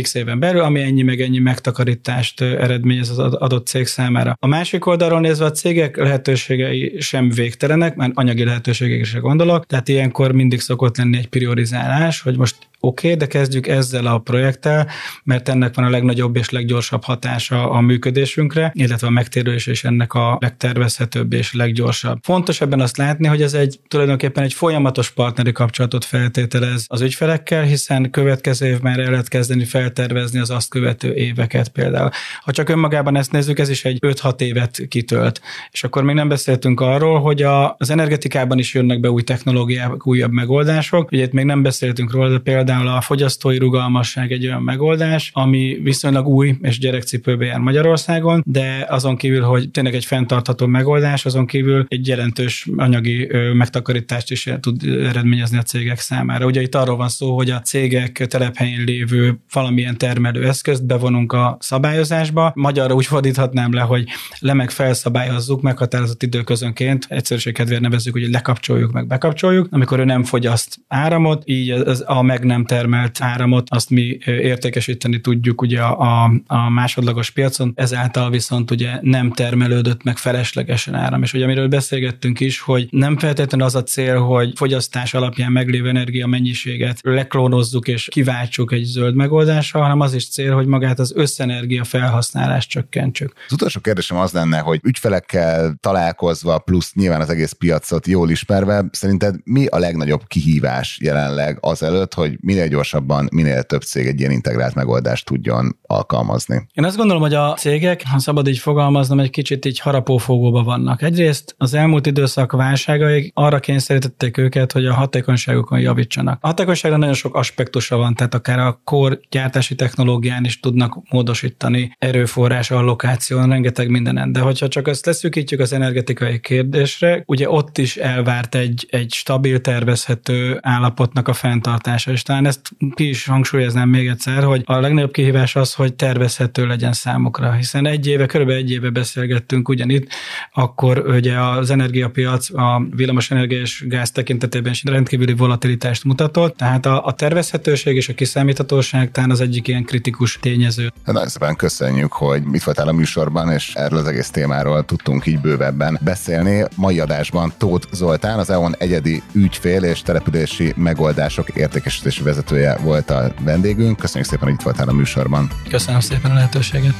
x 0.00 0.14
éven 0.14 0.38
belül, 0.38 0.60
ami 0.60 0.80
ennyi, 0.80 1.02
meg 1.02 1.20
ennyi 1.20 1.38
megtakarítást 1.38 2.40
eredményez 2.40 3.08
az 3.10 3.18
adott 3.18 3.66
cég 3.66 3.86
számára. 3.86 4.36
A 4.38 4.46
másik 4.46 4.86
oldalról 4.86 5.20
nézve 5.20 5.44
a 5.44 5.50
cégek 5.50 5.96
lehetőségei 5.96 6.96
sem 6.98 7.30
végtelenek, 7.30 7.96
mert 7.96 8.12
anyagi 8.14 8.44
lehetőségekre 8.44 9.18
gondolok, 9.18 9.66
tehát 9.66 9.88
ilyenkor 9.88 10.32
mindig 10.32 10.60
szokott 10.60 10.96
lenni 10.96 11.16
egy 11.16 11.28
priorizálás, 11.28 12.20
hogy 12.20 12.36
most 12.36 12.56
oké, 12.80 13.06
okay, 13.06 13.18
de 13.18 13.26
kezdjük 13.26 13.66
ezzel 13.66 14.06
a 14.06 14.18
projekttel, 14.18 14.88
mert 15.24 15.48
ennek 15.48 15.74
van 15.74 15.84
a 15.84 15.90
legnagyobb 15.90 16.36
és 16.36 16.50
leggyorsabb 16.50 17.04
hatása 17.04 17.70
a 17.70 17.80
működésünkre, 17.80 18.72
illetve 18.74 19.06
a 19.06 19.10
megtérülés 19.10 19.66
és 19.66 19.84
ennek 19.84 20.14
a 20.14 20.36
legtervezhetőbb 20.40 21.32
és 21.32 21.52
leggyorsabb. 21.52 22.18
Fontos 22.22 22.60
ebben 22.60 22.80
azt 22.80 22.96
látni, 22.96 23.26
hogy 23.26 23.42
ez 23.42 23.54
egy 23.54 23.80
tulajdonképpen 23.88 24.44
egy 24.44 24.52
folyamatos 24.52 25.10
partneri 25.10 25.52
kapcsolatot 25.52 26.04
feltételez 26.04 26.84
az 26.86 27.00
ügyfelekkel, 27.00 27.62
hiszen 27.62 28.10
következő 28.10 28.66
év 28.66 28.80
már 28.80 28.98
el 28.98 29.10
lehet 29.10 29.28
kezdeni 29.28 29.64
feltervezni 29.64 30.38
az 30.38 30.50
azt 30.50 30.70
követő 30.70 31.14
éveket 31.14 31.68
például. 31.68 32.10
Ha 32.40 32.52
csak 32.52 32.68
önmagában 32.68 33.16
ezt 33.16 33.32
nézzük, 33.32 33.58
ez 33.58 33.68
is 33.68 33.84
egy 33.84 33.98
5-6 34.06 34.40
évet 34.40 34.80
kitölt. 34.88 35.40
És 35.70 35.84
akkor 35.84 36.02
még 36.02 36.14
nem 36.14 36.28
beszéltünk 36.28 36.80
arról, 36.80 37.20
hogy 37.20 37.42
az 37.76 37.90
energetikában 37.90 38.58
is 38.58 38.74
jönnek 38.74 39.00
be 39.00 39.10
új 39.10 39.22
technológiák, 39.22 40.06
újabb 40.06 40.32
megoldások. 40.32 41.10
Ugye 41.12 41.22
itt 41.22 41.32
még 41.32 41.44
nem 41.44 41.62
beszéltünk 41.62 42.12
róla, 42.12 42.28
de 42.28 42.38
például 42.38 42.69
a 42.70 43.00
fogyasztói 43.00 43.58
rugalmasság 43.58 44.32
egy 44.32 44.46
olyan 44.46 44.62
megoldás, 44.62 45.30
ami 45.34 45.78
viszonylag 45.82 46.26
új 46.26 46.54
és 46.62 46.78
gyerekcipőbe 46.78 47.44
jár 47.44 47.58
Magyarországon, 47.58 48.42
de 48.46 48.86
azon 48.88 49.16
kívül, 49.16 49.42
hogy 49.42 49.70
tényleg 49.70 49.94
egy 49.94 50.04
fenntartható 50.04 50.66
megoldás, 50.66 51.26
azon 51.26 51.46
kívül 51.46 51.84
egy 51.88 52.06
jelentős 52.06 52.68
anyagi 52.76 53.28
megtakarítást 53.52 54.30
is 54.30 54.48
tud 54.60 54.82
eredményezni 54.84 55.58
a 55.58 55.62
cégek 55.62 55.98
számára. 55.98 56.46
Ugye 56.46 56.62
itt 56.62 56.74
arról 56.74 56.96
van 56.96 57.08
szó, 57.08 57.36
hogy 57.36 57.50
a 57.50 57.60
cégek 57.60 58.26
telephelyén 58.26 58.84
lévő 58.84 59.38
valamilyen 59.52 59.98
termelő 59.98 60.46
eszközt 60.46 60.86
bevonunk 60.86 61.32
a 61.32 61.56
szabályozásba. 61.60 62.52
Magyarra 62.54 62.94
úgy 62.94 63.06
fordíthatnám 63.06 63.72
le, 63.72 63.80
hogy 63.80 64.08
le 64.38 64.52
meg 64.52 64.70
felszabályozzuk 64.70 65.62
meghatározott 65.62 66.22
időközönként, 66.22 67.06
egyszerűség 67.08 67.54
kedvéért 67.54 67.82
nevezzük, 67.82 68.12
hogy 68.12 68.30
lekapcsoljuk, 68.30 68.92
meg 68.92 69.06
bekapcsoljuk, 69.06 69.66
amikor 69.70 69.98
ő 69.98 70.04
nem 70.04 70.24
fogyaszt 70.24 70.78
áramot, 70.88 71.42
így 71.46 71.70
az, 71.70 72.04
a 72.06 72.22
meg 72.22 72.44
nem 72.44 72.59
termelt 72.64 73.18
áramot, 73.20 73.66
azt 73.70 73.90
mi 73.90 74.18
értékesíteni 74.24 75.20
tudjuk 75.20 75.62
ugye 75.62 75.80
a, 75.80 76.30
a 76.46 76.70
másodlagos 76.70 77.30
piacon, 77.30 77.72
ezáltal 77.76 78.30
viszont 78.30 78.70
ugye 78.70 78.98
nem 79.00 79.32
termelődött 79.32 80.02
meg 80.02 80.16
feleslegesen 80.16 80.94
áram. 80.94 81.22
És 81.22 81.32
ugye 81.32 81.44
amiről 81.44 81.68
beszélgettünk 81.68 82.40
is, 82.40 82.60
hogy 82.60 82.88
nem 82.90 83.18
feltétlenül 83.18 83.66
az 83.66 83.74
a 83.74 83.82
cél, 83.82 84.20
hogy 84.20 84.52
fogyasztás 84.56 85.14
alapján 85.14 85.52
meglévő 85.52 85.88
energia 85.88 86.26
mennyiséget 86.26 86.98
leklónozzuk 87.02 87.88
és 87.88 88.08
kiváltsuk 88.10 88.72
egy 88.72 88.84
zöld 88.84 89.14
megoldással, 89.14 89.82
hanem 89.82 90.00
az 90.00 90.14
is 90.14 90.28
cél, 90.28 90.54
hogy 90.54 90.66
magát 90.66 90.98
az 90.98 91.12
összenergia 91.14 91.84
felhasználást 91.84 92.68
csökkentsük. 92.68 93.32
Az 93.46 93.52
utolsó 93.52 93.80
kérdésem 93.80 94.16
az 94.16 94.32
lenne, 94.32 94.58
hogy 94.58 94.80
ügyfelekkel 94.82 95.76
találkozva, 95.80 96.58
plusz 96.58 96.92
nyilván 96.94 97.20
az 97.20 97.30
egész 97.30 97.52
piacot 97.52 98.06
jól 98.06 98.30
ismerve, 98.30 98.84
szerinted 98.90 99.34
mi 99.44 99.66
a 99.66 99.78
legnagyobb 99.78 100.22
kihívás 100.26 100.98
jelenleg 101.02 101.58
azelőtt, 101.60 102.14
hogy 102.14 102.38
minél 102.50 102.68
gyorsabban, 102.68 103.28
minél 103.32 103.62
több 103.62 103.82
cég 103.82 104.06
egy 104.06 104.20
ilyen 104.20 104.30
integrált 104.30 104.74
megoldást 104.74 105.26
tudjon 105.26 105.76
alkalmazni? 105.82 106.66
Én 106.74 106.84
azt 106.84 106.96
gondolom, 106.96 107.22
hogy 107.22 107.34
a 107.34 107.54
cégek, 107.54 108.02
ha 108.10 108.18
szabad 108.18 108.48
így 108.48 108.58
fogalmaznom, 108.58 109.20
egy 109.20 109.30
kicsit 109.30 109.64
így 109.64 109.78
harapófogóba 109.78 110.62
vannak. 110.62 111.02
Egyrészt 111.02 111.54
az 111.58 111.74
elmúlt 111.74 112.06
időszak 112.06 112.52
válságai 112.52 113.30
arra 113.34 113.60
kényszerítették 113.60 114.36
őket, 114.36 114.72
hogy 114.72 114.86
a 114.86 114.94
hatékonyságukon 114.94 115.80
javítsanak. 115.80 116.38
A 116.40 116.46
hatékonyságra 116.46 116.96
nagyon 116.96 117.14
sok 117.14 117.34
aspektusa 117.34 117.96
van, 117.96 118.14
tehát 118.14 118.34
akár 118.34 118.58
a 118.58 118.80
kor 118.84 119.20
gyártási 119.30 119.74
technológián 119.74 120.44
is 120.44 120.60
tudnak 120.60 120.98
módosítani 121.10 121.96
erőforrás 121.98 122.70
allokáción, 122.70 123.48
rengeteg 123.48 123.88
mindenen. 123.88 124.32
De 124.32 124.40
hogyha 124.40 124.68
csak 124.68 124.86
azt 124.86 125.06
leszűkítjük 125.06 125.60
az 125.60 125.72
energetikai 125.72 126.40
kérdésre, 126.40 127.22
ugye 127.26 127.50
ott 127.50 127.78
is 127.78 127.96
elvárt 127.96 128.54
egy, 128.54 128.86
egy 128.90 129.12
stabil, 129.12 129.60
tervezhető 129.60 130.58
állapotnak 130.62 131.28
a 131.28 131.32
fenntartása. 131.32 132.10
És 132.10 132.22
talán 132.22 132.39
ezt 132.46 132.70
ki 132.94 133.08
is 133.08 133.26
hangsúlyoznám 133.26 133.88
még 133.88 134.08
egyszer, 134.08 134.42
hogy 134.42 134.62
a 134.64 134.80
legnagyobb 134.80 135.12
kihívás 135.12 135.56
az, 135.56 135.74
hogy 135.74 135.94
tervezhető 135.94 136.66
legyen 136.66 136.92
számukra, 136.92 137.52
hiszen 137.52 137.86
egy 137.86 138.06
éve, 138.06 138.26
körülbelül 138.26 138.62
egy 138.62 138.70
éve 138.70 138.90
beszélgettünk 138.90 139.68
ugyanitt, 139.68 140.08
akkor 140.52 140.98
ugye 140.98 141.40
az 141.40 141.70
energiapiac 141.70 142.54
a 142.54 142.82
villamos 142.96 143.30
energia 143.30 143.60
és 143.60 143.84
gáz 143.88 144.10
tekintetében 144.10 144.72
is 144.72 144.82
rendkívüli 144.84 145.32
volatilitást 145.32 146.04
mutatott, 146.04 146.56
tehát 146.56 146.86
a, 146.86 147.06
a 147.06 147.12
tervezhetőség 147.12 147.96
és 147.96 148.08
a 148.08 148.14
kiszámíthatóság 148.14 149.10
talán 149.10 149.30
az 149.30 149.40
egyik 149.40 149.68
ilyen 149.68 149.84
kritikus 149.84 150.38
tényező. 150.40 150.92
Nagyon 151.04 151.28
szépen 151.28 151.56
köszönjük, 151.56 152.12
hogy 152.12 152.42
itt 152.52 152.62
voltál 152.62 152.88
a 152.88 152.92
műsorban, 152.92 153.52
és 153.52 153.74
erről 153.74 153.98
az 153.98 154.06
egész 154.06 154.30
témáról 154.30 154.84
tudtunk 154.84 155.26
így 155.26 155.40
bővebben 155.40 155.98
beszélni. 156.02 156.64
Mai 156.76 157.00
adásban 157.00 157.52
Tóth 157.58 157.86
Zoltán, 157.92 158.38
az 158.38 158.50
EON 158.50 158.74
egyedi 158.78 159.22
ügyfél 159.32 159.82
és 159.82 160.02
települési 160.02 160.72
megoldások 160.76 161.48
értékesítési 161.48 162.22
vezetője 162.30 162.76
volt 162.76 163.10
a 163.10 163.32
vendégünk. 163.44 163.96
Köszönjük 163.96 164.30
szépen, 164.30 164.44
hogy 164.44 164.54
itt 164.54 164.62
voltál 164.62 164.88
a 164.88 164.92
műsorban. 164.92 165.50
Köszönöm 165.68 166.00
szépen 166.00 166.30
a 166.30 166.34
lehetőséget. 166.34 166.94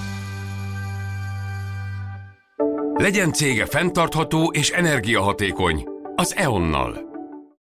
Legyen 2.95 3.33
cége 3.33 3.67
fenntartható 3.67 4.51
és 4.53 4.71
energiahatékony 4.71 5.85
az 6.15 6.35
EON-nal. 6.37 7.10